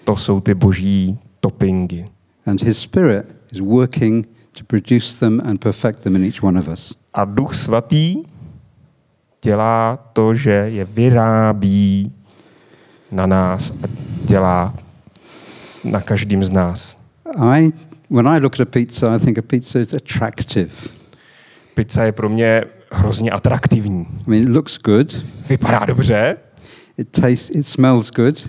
To 0.05 0.16
jsou 0.16 0.40
ty 0.40 0.55
boží 0.55 1.19
toppingy. 1.40 2.05
And 2.47 2.62
his 2.62 2.79
spirit 2.79 3.35
is 3.53 3.61
working 3.61 4.29
to 4.59 4.64
produce 4.66 5.19
them 5.21 5.40
and 5.45 5.61
perfect 5.61 6.01
them 6.01 6.16
in 6.16 6.25
each 6.25 6.43
one 6.43 6.59
of 6.59 6.69
us. 6.69 6.95
A 7.14 7.25
duch 7.25 7.55
svatý 7.55 8.16
dělá 9.43 9.99
to, 10.12 10.35
že 10.35 10.51
je 10.51 10.85
vyrábí 10.85 12.12
na 13.12 13.27
nás 13.27 13.71
a 13.71 13.87
dělá 14.25 14.75
na 15.85 16.01
každým 16.01 16.45
z 16.45 16.51
nás. 16.51 16.97
I, 17.37 17.71
when 18.11 18.29
I 18.29 18.38
look 18.38 18.55
at 18.55 18.61
a 18.61 18.64
pizza, 18.71 19.16
I 19.16 19.19
think 19.19 19.38
a 19.38 19.43
pizza 19.43 19.79
is 19.79 19.95
attractive. 19.95 20.71
Pizza 21.75 22.05
je 22.05 22.12
pro 22.12 22.29
mě 22.29 22.64
hrozně 22.93 23.31
atraktivní. 23.31 24.07
I 24.27 24.31
mean, 24.31 24.43
it 24.43 24.49
looks 24.49 24.79
good, 24.79 25.12
Vypadá 25.49 25.85
dobře, 25.85 26.37
it 26.99 27.09
tastes, 27.11 27.51
it 27.51 27.66
smells 27.66 28.11
good, 28.11 28.49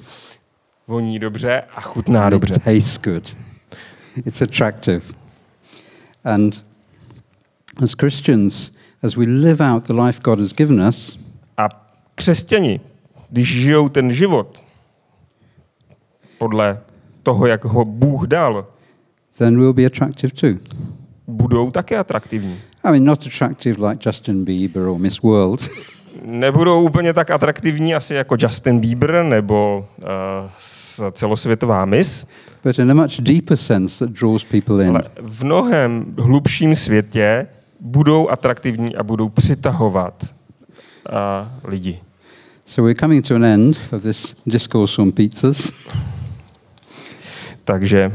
voní 0.87 1.19
dobře 1.19 1.63
a 1.75 1.81
chutná 1.81 2.23
and 2.25 2.31
dobře. 2.31 2.53
it 2.55 2.63
tastes 2.63 2.97
good. 2.97 3.35
It's 4.25 4.41
attractive. 4.41 5.01
And 6.23 6.65
as 7.83 7.93
Christians, 7.95 8.71
as 9.03 9.15
we 9.15 9.25
live 9.25 9.61
out 9.61 9.83
the 9.87 9.93
life 9.93 10.19
God 10.23 10.39
has 10.39 10.51
given 10.53 10.81
us, 10.81 11.19
A 11.57 11.69
křesťani, 12.15 12.79
když 13.29 13.61
žijou 13.61 13.89
ten 13.89 14.11
život 14.11 14.63
podle 16.37 16.81
toho, 17.23 17.47
jak 17.47 17.65
ho 17.65 17.85
Bůh 17.85 18.27
dal, 18.27 18.67
then 19.37 19.57
we'll 19.57 19.73
be 19.73 19.85
attractive 19.85 20.33
too. 20.33 20.59
budou 21.27 21.71
také 21.71 21.97
atraktivní. 21.97 22.57
I 22.83 22.91
mean, 22.91 23.03
not 23.03 23.27
attractive 23.27 23.87
like 23.87 24.09
Justin 24.09 24.45
Bieber 24.45 24.83
or 24.83 24.99
Miss 24.99 25.21
World, 25.21 25.69
Nebudou 26.25 26.81
úplně 26.81 27.13
tak 27.13 27.31
atraktivní 27.31 27.95
asi 27.95 28.13
jako 28.13 28.35
Justin 28.39 28.79
Bieber 28.79 29.23
nebo 29.23 29.87
uh, 29.97 31.11
celosvětová 31.11 31.85
Miss, 31.85 32.27
but 32.63 32.79
in 32.79 32.91
a 32.91 32.93
much 32.93 33.19
deeper 33.19 33.57
sense 33.57 34.05
that 34.05 34.15
draws 34.19 34.43
people 34.43 34.85
in. 34.85 34.89
ale 34.89 35.03
v 35.21 35.43
mnohem 35.43 36.15
hlubším 36.19 36.75
světě 36.75 37.47
budou 37.79 38.29
atraktivní 38.29 38.95
a 38.95 39.03
budou 39.03 39.29
přitahovat 39.29 40.23
uh, 40.23 41.69
lidi. 41.71 41.99
So 42.65 42.87
we're 42.87 42.99
coming 42.99 43.27
to 43.27 43.35
an 43.35 43.45
end 43.45 43.79
of 43.91 44.03
this 44.03 44.35
discourse 44.45 45.01
on 45.01 45.11
pizzas. 45.11 45.71
Takže 47.63 48.11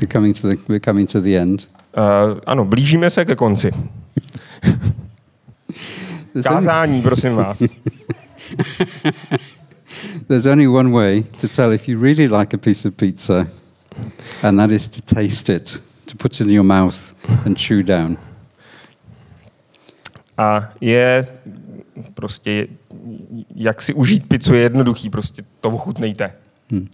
We're 0.00 0.12
coming 0.12 0.40
to 0.40 0.48
the, 0.48 0.56
we're 0.68 0.80
coming 0.80 1.10
to 1.10 1.20
the 1.20 1.38
end. 1.38 1.68
uh, 1.96 2.38
ano, 2.46 2.64
blížíme 2.64 3.10
se 3.10 3.24
ke 3.24 3.36
konci. 3.36 3.70
Kázání, 6.42 7.02
prosím 7.02 7.34
vás. 7.34 7.62
there's 10.28 10.46
only 10.46 10.68
one 10.68 10.90
way 10.90 11.22
to 11.40 11.48
tell 11.48 11.72
if 11.72 11.88
you 11.88 12.00
really 12.00 12.28
like 12.28 12.54
a 12.54 12.58
piece 12.58 12.88
of 12.88 12.94
pizza, 12.94 13.46
and 14.42 14.58
that 14.58 14.70
is 14.70 14.88
to 14.88 15.14
taste 15.14 15.54
it, 15.54 15.82
to 16.06 16.16
put 16.16 16.32
it 16.32 16.40
in 16.40 16.50
your 16.50 16.64
mouth 16.64 17.14
and 17.46 17.58
chew 17.58 17.82
down. 17.82 18.16
A 20.38 20.70
je 20.80 21.26
prostě, 22.14 22.68
jak 23.54 23.82
si 23.82 23.94
užít 23.94 24.28
pizzu 24.28 24.54
je 24.54 24.60
jednoduchý, 24.60 25.10
prostě 25.10 25.42
to 25.60 25.68
ochutnejte. 25.68 26.32
Hmm. 26.72 26.86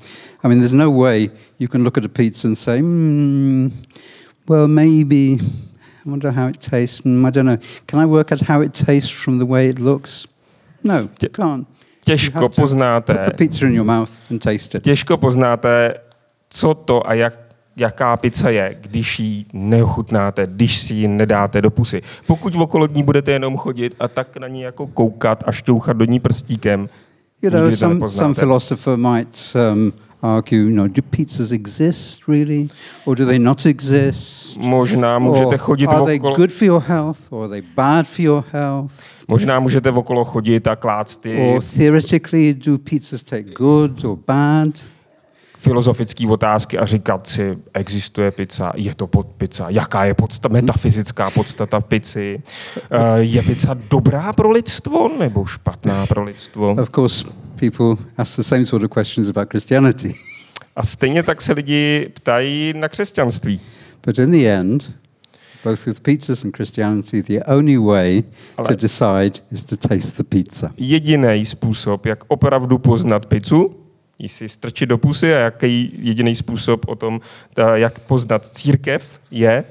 I 0.42 0.48
mean, 0.48 0.58
there's 0.58 0.72
no 0.72 0.90
way 0.90 1.30
you 1.58 1.68
can 1.68 1.84
look 1.84 1.96
at 1.98 2.04
a 2.04 2.08
pizza 2.08 2.48
and 2.48 2.58
say, 2.58 2.80
mm, 2.80 3.70
well, 4.48 4.66
maybe, 4.66 5.38
I 6.04 6.10
wonder 6.10 6.32
how 6.32 6.48
it 6.48 6.58
tastes. 6.70 7.00
Mm, 7.04 7.24
I 7.26 7.30
don't 7.30 7.46
know. 7.46 7.58
Can 7.86 8.00
I 8.00 8.06
work 8.06 8.32
out 8.32 8.40
how 8.40 8.60
it 8.62 8.72
tastes 8.86 9.10
from 9.10 9.38
the 9.38 9.44
way 9.46 9.68
it 9.68 9.78
looks? 9.78 10.26
No, 10.84 10.98
you 10.98 11.08
Tě- 11.18 11.28
can't. 11.28 11.66
Těžko 12.04 12.48
poznáte, 12.48 13.14
Put 13.14 13.24
the 13.26 13.34
pizza 13.36 13.66
in 13.66 13.74
your 13.74 13.84
mouth 13.86 14.10
and 14.30 14.42
taste 14.42 14.78
it. 14.78 14.84
těžko 14.84 15.16
poznáte, 15.16 15.94
co 16.50 16.74
to 16.74 17.08
a 17.08 17.14
jak, 17.14 17.38
jaká 17.76 18.16
pizza 18.16 18.50
je, 18.50 18.76
když 18.80 19.18
ji 19.20 19.44
neochutnáte, 19.52 20.46
když 20.46 20.78
si 20.78 20.94
ji 20.94 21.08
nedáte 21.08 21.62
do 21.62 21.70
pusy. 21.70 22.02
Pokud 22.26 22.54
okolo 22.56 22.86
ní 22.86 23.02
budete 23.02 23.32
jenom 23.32 23.56
chodit 23.56 23.94
a 24.00 24.08
tak 24.08 24.36
na 24.36 24.48
ní 24.48 24.60
jako 24.60 24.86
koukat 24.86 25.44
a 25.46 25.52
šťouchat 25.52 25.96
do 25.96 26.04
ní 26.04 26.20
prstíkem, 26.20 26.88
You 27.40 27.50
know, 27.50 27.70
some, 27.70 28.08
some 28.08 28.34
philosopher 28.34 28.96
might 28.96 29.52
um, 29.54 29.92
argue, 30.20 30.64
you 30.64 30.70
know, 30.70 30.88
do 30.88 31.02
pizzas 31.02 31.52
exist 31.52 32.26
really, 32.26 32.68
or 33.06 33.14
do 33.14 33.24
they 33.24 33.38
not 33.38 33.64
exist? 33.66 34.56
Možná 34.56 35.18
můžete 35.18 35.54
Or 35.54 35.58
chodit 35.58 35.86
are 35.86 36.04
they 36.04 36.18
okolo, 36.18 36.36
good 36.36 36.52
for 36.52 36.66
your 36.66 36.82
health, 36.82 37.18
or 37.30 37.44
are 37.44 37.48
they 37.48 37.62
bad 37.76 38.06
for 38.06 38.24
your 38.24 38.44
health? 38.52 38.92
možná 39.28 39.60
můžete 39.60 39.90
okolo 39.90 40.24
chodit 40.24 40.66
a 40.66 40.76
klást 40.76 41.20
ty 41.20 41.36
Or 41.36 41.62
theoretically, 41.76 42.54
do 42.54 42.78
pizzas 42.78 43.22
take 43.22 43.50
good 43.54 44.04
or 44.04 44.18
bad? 44.26 44.70
Filozofické 45.58 46.26
otázky 46.28 46.78
a 46.78 46.86
říkat 46.86 47.26
si, 47.26 47.58
existuje 47.74 48.30
pizza, 48.30 48.72
je 48.76 48.94
to 48.94 49.06
pod 49.06 49.26
pizza, 49.26 49.66
jaká 49.70 50.04
je 50.04 50.14
podsta, 50.14 50.48
metafyzická 50.48 51.30
podstata 51.30 51.80
pici, 51.80 52.42
Eh, 52.90 53.18
je 53.18 53.42
pizza 53.42 53.76
dobrá 53.90 54.32
pro 54.32 54.50
lidstvo 54.50 55.08
nebo 55.18 55.44
špatná 55.46 56.06
pro 56.06 56.22
lidstvo? 56.24 56.72
Of 56.82 56.90
course, 56.94 57.24
people 57.56 58.04
ask 58.16 58.36
the 58.36 58.42
same 58.42 58.66
sort 58.66 58.84
of 58.84 58.90
questions 58.90 59.28
about 59.28 59.48
Christianity. 59.50 60.14
A 60.76 60.82
stejně 60.86 61.22
tak 61.22 61.42
se 61.42 61.52
lidi 61.52 62.08
ptají 62.14 62.72
na 62.76 62.88
křesťanství. 62.88 63.60
But 64.06 64.18
in 64.18 64.30
the 64.30 64.46
end, 64.46 64.92
both 65.64 65.86
with 65.86 66.00
pizzas 66.00 66.44
and 66.44 66.56
Christianity, 66.56 67.22
the 67.22 67.44
only 67.44 67.78
way 67.78 68.22
to 68.22 68.28
Ale- 68.56 68.76
decide 68.76 69.32
is 69.52 69.64
to 69.64 69.76
taste 69.76 70.16
the 70.16 70.24
pizza. 70.24 70.70
Jediný 70.76 71.44
způsob, 71.44 72.06
jak 72.06 72.18
opravdu 72.28 72.78
poznat 72.78 73.26
pizzu, 73.26 73.74
ji 74.18 74.28
si 74.28 74.48
strčit 74.48 74.88
do 74.88 74.98
pusy 74.98 75.34
a 75.34 75.38
jaký 75.38 75.92
jediný 75.98 76.34
způsob 76.34 76.88
o 76.88 76.94
tom, 76.94 77.20
ta, 77.54 77.76
jak 77.76 77.98
poznat 77.98 78.46
církev, 78.56 79.20
je 79.30 79.64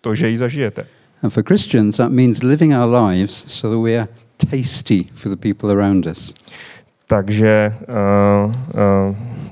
to, 0.00 0.14
že 0.14 0.28
ji 0.28 0.36
zažijete. 0.38 0.86
And 1.22 1.30
for 1.30 1.42
Christians, 1.42 1.96
that 1.96 2.10
means 2.10 2.42
living 2.42 2.74
our 2.74 2.94
lives 2.94 3.44
so 3.48 3.74
that 3.74 3.82
we 3.82 3.98
are 3.98 4.08
tasty 4.50 5.06
for 5.14 5.30
the 5.30 5.36
people 5.36 5.70
around 5.70 6.06
us. 6.06 6.34
Takže 7.06 7.74
uh, 7.88 8.52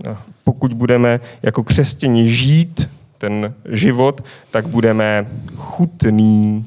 uh, 0.08 0.16
pokud 0.44 0.72
budeme 0.72 1.20
jako 1.42 1.62
křesťani 1.62 2.28
žít 2.28 2.90
ten 3.18 3.54
život, 3.68 4.24
tak 4.50 4.66
budeme 4.66 5.26
chutný, 5.56 6.64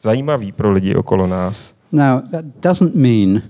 zajímavý 0.00 0.52
pro 0.52 0.72
lidi 0.72 0.94
okolo 0.94 1.26
nás. 1.26 1.74
Now, 1.92 2.20
that 2.30 2.44
doesn't 2.62 2.94
mean 2.94 3.42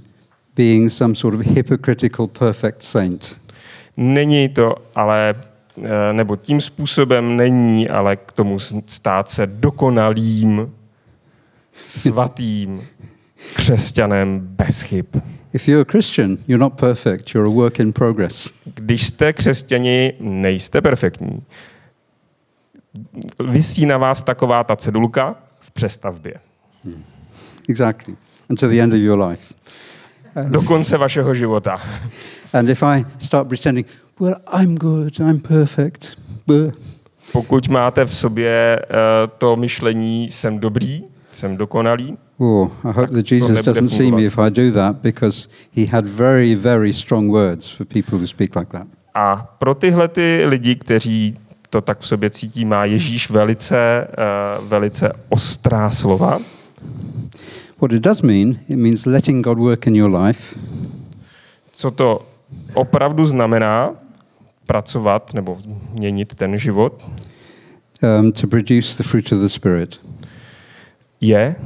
being 0.57 0.91
some 0.91 1.15
sort 1.15 1.35
of 1.35 1.41
hypocritical 1.41 2.27
perfect 2.27 2.83
saint. 2.83 3.41
Není 3.97 4.49
to 4.49 4.75
ale, 4.95 5.35
eh, 5.83 6.13
nebo 6.13 6.37
tím 6.37 6.61
způsobem 6.61 7.37
není, 7.37 7.89
ale 7.89 8.17
k 8.17 8.33
tomu 8.33 8.59
stát 8.87 9.31
se 9.31 9.47
dokonalým, 9.47 10.73
svatým 11.83 12.83
křesťanem 13.55 14.41
bez 14.41 14.81
chyb. 14.83 15.07
If 15.53 15.69
you're 15.69 15.83
a 15.83 15.93
Christian, 15.93 16.39
you're 16.49 16.61
not 16.61 16.75
perfect, 16.75 17.35
you're 17.35 17.51
a 17.51 17.55
work 17.55 17.81
in 17.81 17.93
progress. 17.93 18.51
Když 18.75 19.07
jste 19.07 19.33
křesťani, 19.33 20.13
nejste 20.21 20.81
perfektní. 20.81 21.43
Vysí 23.49 23.87
na 23.87 23.99
vás 23.99 24.23
taková 24.23 24.65
ta 24.65 24.77
cedulka 24.77 25.37
v 25.61 25.71
přestavbě. 25.71 26.35
Exactly. 27.69 28.17
Until 28.49 28.69
the 28.69 28.81
end 28.81 28.93
of 28.93 28.99
your 28.99 29.23
life. 29.23 29.55
Do 30.49 30.63
konce 30.63 30.97
vašeho 30.97 31.35
života. 31.35 31.81
And 32.53 32.69
if 32.69 32.83
I 32.83 33.05
start 33.19 33.49
pretending, 33.49 33.87
well, 34.21 34.37
I'm 34.53 34.75
good, 34.75 35.21
I'm 35.21 35.41
perfect, 35.41 36.19
buh, 36.47 36.73
Pokud 37.33 37.69
máte 37.69 38.05
v 38.05 38.15
sobě 38.15 38.81
uh, 38.91 38.97
to 39.39 39.57
myšlení, 39.57 40.31
jsem 40.31 40.59
dobrý, 40.59 41.05
jsem 41.33 41.57
dokonalý, 41.57 42.17
oh, 42.39 42.69
I 42.85 42.93
hope 42.93 43.07
that 43.07 43.33
Jesus 43.33 43.63
doesn't 43.63 43.89
see 43.89 44.11
me 44.11 44.23
if 44.23 44.39
I 44.39 44.51
do 44.51 44.73
that 44.73 44.97
because 44.97 45.49
he 45.77 45.87
had 45.87 46.07
very, 46.07 46.55
very 46.55 46.93
strong 46.93 47.31
words 47.31 47.69
for 47.69 47.87
people 47.87 48.19
who 48.19 48.27
speak 48.27 48.57
like 48.57 48.71
that. 48.73 48.87
A 49.15 49.55
pro 49.59 49.75
tyhle 49.75 50.09
ty 50.09 50.43
lidi, 50.47 50.77
kteří 50.77 51.39
to 51.71 51.81
tak 51.81 52.01
v 52.01 52.07
sobě 52.07 52.31
cítí, 52.31 52.65
má 52.65 52.85
Ježíš 52.85 53.31
velice, 53.31 54.09
uh, 54.61 54.69
velice 54.69 55.13
ostrá 55.29 55.91
slova. 55.91 56.39
What 57.85 57.93
it 57.93 58.03
does 58.03 58.23
mean, 58.23 58.61
it 58.67 58.77
means 58.77 59.05
letting 59.05 59.43
God 59.43 59.59
work 59.59 59.87
in 59.87 59.95
your 59.95 60.11
life 60.27 60.57
Co 61.73 61.91
to 61.91 62.27
opravdu 62.75 63.25
znamená? 63.25 63.95
pracovat 64.67 65.35
nebo 65.35 65.59
měnit 65.93 66.35
ten 66.35 66.59
život, 66.59 67.05
um, 68.03 68.33
to 68.33 68.47
produce 68.47 68.97
the 68.97 69.09
fruit 69.09 69.33
of 69.33 69.41
the 69.41 69.49
Spirit. 69.49 70.01
je 71.21 71.57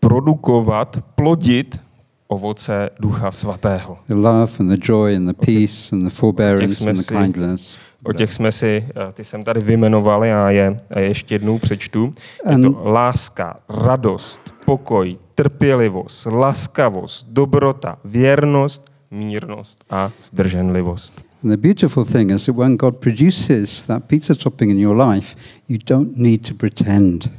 produkovat, 0.00 1.04
plodit 1.14 1.80
ovoce 2.28 2.90
Ducha 3.00 3.32
Svatého. 3.32 3.98
The 4.06 4.14
love 4.14 4.52
and 4.60 4.70
the 4.70 4.86
joy 4.86 5.16
and 5.16 5.28
the 5.28 5.46
peace 5.46 5.92
and 5.92 6.04
the 6.04 6.10
forbearance 6.10 6.90
and 6.90 6.98
the 6.98 7.14
kindness. 7.14 7.76
O 8.04 8.12
těch 8.12 8.32
jsme 8.32 8.52
si, 8.52 8.88
eh, 8.88 9.12
ty 9.12 9.24
jsem 9.24 9.42
tady 9.42 9.60
vymenoval, 9.60 10.24
já 10.24 10.50
je, 10.50 10.76
je 10.96 11.02
ještě 11.02 11.34
jednou 11.34 11.58
přečtu. 11.58 12.14
Je 12.50 12.58
to 12.58 12.82
láska, 12.84 13.56
radost, 13.68 14.40
pokoj, 14.66 15.16
trpělivost, 15.34 16.26
laskavost, 16.26 17.26
dobrota, 17.30 17.98
věrnost, 18.04 18.92
mírnost 19.10 19.84
a 19.90 20.10
zdrženlivost. 20.20 21.24
And 21.44 21.50
the 21.50 21.56
beautiful 21.56 22.04
thing 22.04 22.30
is 22.30 22.46
that 22.46 22.56
when 22.56 22.76
God 22.76 22.96
produces 22.96 23.82
that 23.82 24.04
pizza 24.04 24.34
topping 24.34 24.70
in 24.70 24.78
your 24.78 24.96
life, 25.00 25.36
you 25.68 25.78
don't 25.86 26.16
need 26.16 26.48
to 26.48 26.54
pretend. 26.54 27.30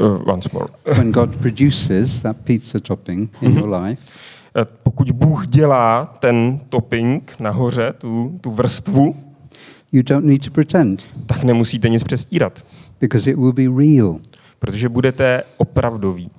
Uh, 0.00 0.32
once 0.32 0.48
more. 0.52 0.68
when 0.84 1.12
God 1.12 1.36
produces 1.36 2.22
that 2.22 2.36
pizza 2.44 2.80
topping 2.80 3.28
in 3.42 3.58
your 3.58 3.68
life, 3.68 4.00
Eh, 4.00 4.39
Pokud 4.64 5.10
Bůh 5.10 5.46
dělá 5.46 6.16
ten 6.18 6.60
topping 6.68 7.32
nahoře, 7.40 7.92
tu, 7.98 8.38
tu 8.40 8.50
vrstvu, 8.50 9.16
you 9.92 10.02
don't 10.02 10.26
need 10.26 10.44
to 10.44 10.50
pretend 10.50 11.06
tak 11.26 11.44
nemusíte 11.44 11.88
nic 11.88 12.04
přestírat, 12.04 12.64
because 13.00 13.30
it 13.30 13.36
will 13.36 13.52
be 13.52 13.64
real. 13.64 14.18
protože 14.58 14.88
budete 14.88 15.42
opravdoví. 15.56 16.30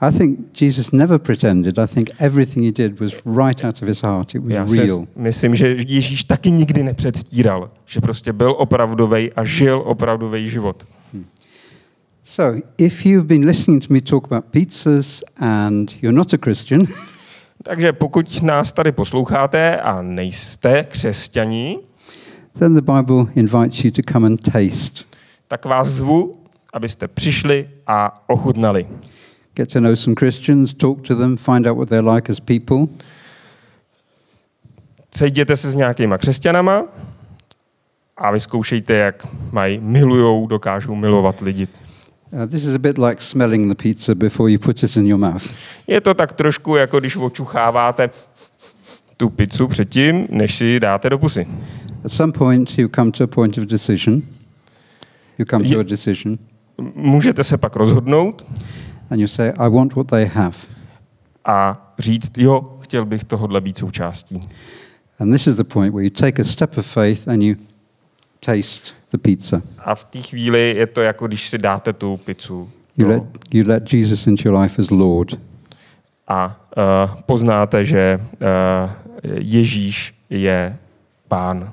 I 0.00 0.12
think 0.18 0.60
Jesus 0.60 0.90
never 0.90 1.18
pretended. 1.18 1.78
I 1.78 1.86
think 1.86 2.10
everything 2.18 2.66
he 2.66 2.72
did 2.72 3.00
was 3.00 3.12
right 3.36 3.64
out 3.64 3.82
of 3.82 3.88
his 3.88 4.02
heart. 4.02 4.34
It 4.34 4.42
was 4.42 4.52
Já 4.52 4.64
real. 4.84 5.06
myslím, 5.16 5.54
že 5.54 5.76
Ježíš 5.88 6.24
taky 6.24 6.50
nikdy 6.50 6.82
nepředstíral, 6.82 7.70
že 7.86 8.00
prostě 8.00 8.32
byl 8.32 8.54
opravdový 8.58 9.32
a 9.32 9.44
žil 9.44 9.82
opravdový 9.84 10.48
život. 10.50 10.86
So, 12.24 12.60
if 12.78 13.06
you've 13.06 13.26
been 13.26 13.44
listening 13.44 13.86
to 13.86 13.94
me 13.94 14.00
talk 14.00 14.24
about 14.24 14.44
pizzas 14.44 15.22
and 15.36 16.02
you're 16.02 16.16
not 16.16 16.34
a 16.34 16.38
Christian, 16.44 16.86
Takže 17.62 17.92
pokud 17.92 18.42
nás 18.42 18.72
tady 18.72 18.92
posloucháte 18.92 19.80
a 19.80 20.02
nejste 20.02 20.84
křesťaní, 20.84 21.78
then 22.58 22.74
the 22.74 22.92
Bible 22.92 23.32
invites 23.34 23.84
you 23.84 23.90
to 23.90 24.02
come 24.12 24.26
and 24.26 24.52
taste. 24.52 25.04
tak 25.48 25.64
vás 25.64 25.88
zvu, 25.88 26.34
abyste 26.72 27.08
přišli 27.08 27.68
a 27.86 28.24
ochutnali. 28.28 28.86
Get 29.54 29.72
to 29.72 29.80
know 29.80 29.96
some 29.96 30.14
Christians, 30.18 30.74
talk 30.74 31.06
to 31.08 31.16
them, 31.16 31.36
find 31.36 31.66
out 31.66 31.76
what 31.78 31.88
they're 31.88 32.14
like 32.14 32.32
as 32.32 32.40
people, 32.40 32.86
Sejděte 35.16 35.56
se 35.56 35.70
s 35.70 35.74
nějakýma 35.74 36.18
křesťanama 36.18 36.84
a 38.16 38.30
vyzkoušejte, 38.30 38.94
jak 38.94 39.26
mají, 39.52 39.78
milujou, 39.78 40.46
dokážou 40.46 40.94
milovat 40.94 41.40
lidi. 41.40 41.68
This 42.46 42.64
is 42.64 42.74
a 42.74 42.78
bit 42.78 42.98
like 42.98 43.22
smelling 43.22 43.68
the 43.68 43.82
pizza 43.82 44.14
before 44.14 44.52
you 44.52 44.58
put 44.58 44.82
it 44.82 44.96
in 44.96 45.06
your 45.06 45.18
mouth. 45.18 45.50
Je 45.86 46.00
to 46.00 46.14
tak 46.14 46.32
trošku, 46.32 46.76
jako 46.76 47.00
když 47.00 47.16
očucháváte 47.16 48.10
tu 49.16 49.28
pizzu 49.30 49.68
předtím, 49.68 50.26
než 50.30 50.56
si 50.56 50.64
ji 50.64 50.80
dáte 50.80 51.10
do 51.10 51.18
pusy. 51.18 51.46
At 52.04 52.12
some 52.12 52.32
point, 52.32 52.78
you 52.78 52.88
come 52.94 53.10
to 53.10 53.24
a 53.24 53.26
point 53.26 53.58
of 53.58 53.64
decision. 53.64 54.22
You 55.38 55.44
come 55.50 55.68
to 55.68 55.80
a 55.80 55.82
decision, 55.82 56.38
Můžete 56.94 57.44
se 57.44 57.56
pak 57.56 57.76
rozhodnout 57.76 58.46
and 59.10 59.20
you 59.20 59.26
say, 59.28 59.52
I 59.58 59.70
want 59.70 59.94
what 59.94 60.06
they 60.06 60.26
have. 60.26 60.56
a 61.44 61.82
říct, 61.98 62.38
jo, 62.38 62.78
chtěl 62.80 63.04
bych 63.06 63.24
tohodle 63.24 63.60
být 63.60 63.78
součástí. 63.78 64.40
And 65.18 65.32
this 65.32 65.46
is 65.46 65.56
the 65.56 65.64
point 65.64 65.94
where 65.94 66.04
you 66.04 66.10
take 66.10 66.42
a 66.42 66.44
step 66.44 66.78
of 66.78 66.86
faith 66.86 67.28
and 67.28 67.42
you 67.42 67.54
taste 68.40 68.92
the 69.10 69.18
pizza. 69.18 69.62
A 69.78 69.94
v 69.94 70.04
té 70.04 70.22
chvíli 70.22 70.74
je 70.76 70.86
to 70.86 71.00
jako 71.02 71.26
když 71.26 71.48
si 71.48 71.58
dáte 71.58 71.92
tu 71.92 72.16
pizzu 72.16 72.70
You 72.96 73.08
let, 73.08 73.22
you 73.52 73.64
let 73.68 73.92
Jesus 73.92 74.26
into 74.26 74.48
your 74.48 74.60
life 74.60 74.82
as 74.82 74.90
Lord. 74.90 75.38
a 76.28 76.56
uh, 76.76 77.20
poznáte, 77.22 77.84
že 77.84 78.20
uh, 78.20 78.90
Ježíš 79.38 80.14
je 80.30 80.76
pán. 81.28 81.72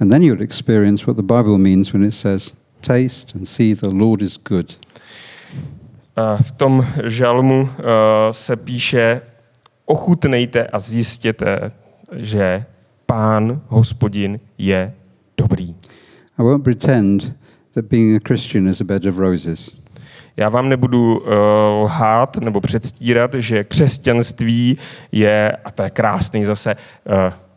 And 0.00 0.10
then 0.10 0.22
you'll 0.22 0.42
experience 0.42 1.06
what 1.06 1.16
the 1.16 1.22
Bible 1.22 1.58
means 1.58 1.92
when 1.92 2.04
it 2.04 2.14
says, 2.14 2.54
Taste 2.80 3.38
and 3.38 3.48
see 3.48 3.74
the 3.74 3.88
Lord 3.88 4.22
is 4.22 4.38
good. 4.48 4.78
Uh, 6.16 6.42
v 6.42 6.52
tom 6.52 6.86
žalmu 7.04 7.60
uh, 7.60 7.68
se 8.30 8.56
píše, 8.56 9.20
ochutnejte 9.84 10.66
a 10.66 10.78
zjistěte, 10.78 11.70
že 12.12 12.64
pán, 13.06 13.60
hospodin 13.68 14.40
je. 14.58 14.92
I 16.38 16.42
won't 16.42 16.64
pretend 16.64 17.34
that 17.74 17.84
being 17.84 18.16
a 18.16 18.20
Christian 18.28 18.68
is 18.68 18.80
a 18.80 18.84
bed 18.84 19.06
of 19.06 19.18
roses. 19.18 19.76
Já 20.36 20.48
vám 20.48 20.68
nebudu 20.68 21.18
uh, 21.18 21.26
lhát 21.82 22.36
nebo 22.36 22.60
předstírat, 22.60 23.34
že 23.34 23.64
křesťanství 23.64 24.78
je, 25.12 25.56
a 25.64 25.70
to 25.70 25.82
je 25.82 25.90
krásný 25.90 26.44
zase, 26.44 26.74
uh, 26.74 27.12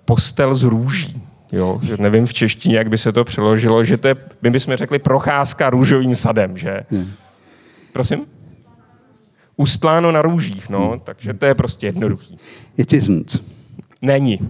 postel 0.06 0.56
z 0.56 0.64
růží. 0.64 1.22
Jo, 1.52 1.80
nevím 2.00 2.26
v 2.26 2.34
češtině, 2.34 2.78
jak 2.78 2.90
by 2.90 2.98
se 2.98 3.12
to 3.12 3.24
přeložilo, 3.24 3.84
že 3.84 3.98
to 3.98 4.08
je, 4.08 4.16
my 4.42 4.50
bychom 4.50 4.76
řekli, 4.76 5.00
procházka 5.00 5.70
růžovým 5.70 6.16
sadem, 6.16 6.58
že? 6.58 6.82
Prosím? 7.94 8.26
Ustláno 9.58 10.12
na 10.12 10.22
růžích, 10.22 10.70
no, 10.70 11.00
takže 11.04 11.34
to 11.34 11.46
je 11.46 11.56
prostě 11.56 11.88
jednoduchý. 11.88 12.38
It 12.78 12.94
isn't. 12.94 13.44
Není. 14.02 14.50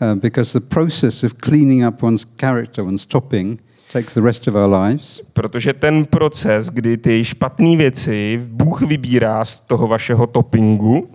Uh, 0.00 0.14
because 0.14 0.52
the 0.60 0.66
process 0.66 1.24
of 1.24 1.32
cleaning 1.42 1.84
up 1.86 2.02
one's 2.02 2.24
character, 2.36 2.84
one's 2.84 3.06
topping, 3.06 3.58
takes 3.92 4.14
the 4.14 4.20
rest 4.20 4.48
of 4.48 4.54
our 4.54 4.70
lives. 4.84 5.20
Protože 5.32 5.72
ten 5.72 6.04
proces, 6.06 6.70
kdy 6.70 6.96
ty 6.96 7.24
špatné 7.24 7.76
věci 7.76 8.40
Bůh 8.48 8.82
vybírá 8.82 9.44
z 9.44 9.60
toho 9.60 9.88
vašeho 9.88 10.26
toppingu, 10.26 11.10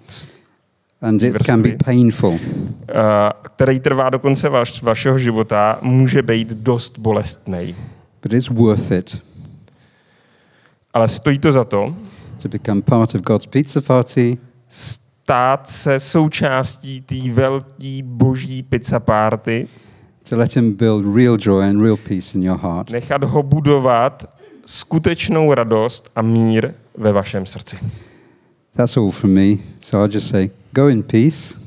And 1.01 1.21
it 1.23 1.43
can 1.45 1.61
be 1.61 1.69
vrstvy. 1.69 1.77
painful. 1.85 2.39
eh, 2.89 2.93
který 3.41 3.79
trvá 3.79 4.09
do 4.09 4.19
konce 4.19 4.49
vaš, 4.49 4.81
vašeho 4.81 5.19
života, 5.19 5.79
může 5.81 6.21
být 6.21 6.47
dost 6.47 6.99
bolestný. 6.99 7.75
But 8.21 8.33
it's 8.33 8.49
worth 8.49 8.91
it 8.91 9.21
Ale 10.93 11.09
stojí 11.09 11.39
to 11.39 11.51
za 11.51 11.63
to, 11.63 11.95
to 12.41 12.47
become 12.49 12.81
part 12.81 13.15
of 13.15 13.21
God's 13.21 13.45
pizza 13.47 13.81
party 13.81 14.37
stát 15.23 15.69
se 15.69 15.99
součástí 15.99 17.01
té 17.01 17.15
velké 17.31 17.99
boží 18.03 18.63
pizza 18.63 18.99
party, 18.99 19.67
to 20.29 20.37
let 20.37 20.55
Him 20.55 20.73
build 20.73 21.15
real 21.15 21.37
joy 21.39 21.69
and 21.69 21.81
real 21.83 21.97
peace 21.97 22.37
in 22.37 22.43
your 22.43 22.59
heart. 22.59 22.89
nechat 22.89 23.23
ho 23.23 23.43
budovat 23.43 24.25
skutečnou 24.65 25.53
radost 25.53 26.09
a 26.15 26.21
mír 26.21 26.73
ve 26.97 27.11
vašem 27.11 27.45
srdci. 27.45 27.77
That's 28.75 28.97
all 28.97 29.11
from 29.11 29.33
me. 29.33 29.55
So 29.79 30.05
I'll 30.05 30.13
just 30.13 30.27
say, 30.27 30.49
go 30.71 30.87
in 30.87 31.03
peace 31.03 31.59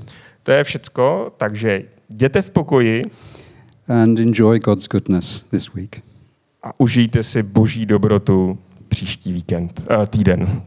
To 0.43 0.53
je 0.53 0.65
všecko, 0.65 1.33
takže 1.37 1.83
jděte 2.09 2.43
v 2.43 2.51
pokoji 2.51 3.05
and 3.89 4.19
enjoy 4.19 4.59
God's 4.59 4.89
goodness 4.89 5.43
this 5.51 5.75
week. 5.75 6.03
a 6.63 6.81
užijte 6.81 7.23
si 7.23 7.43
boží 7.43 7.87
dobrotu 7.87 8.59
příští 8.89 9.33
víkend, 9.33 9.83
uh, 9.91 10.07
týden. 10.07 10.63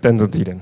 Tento 0.00 0.28
týden. 0.28 0.60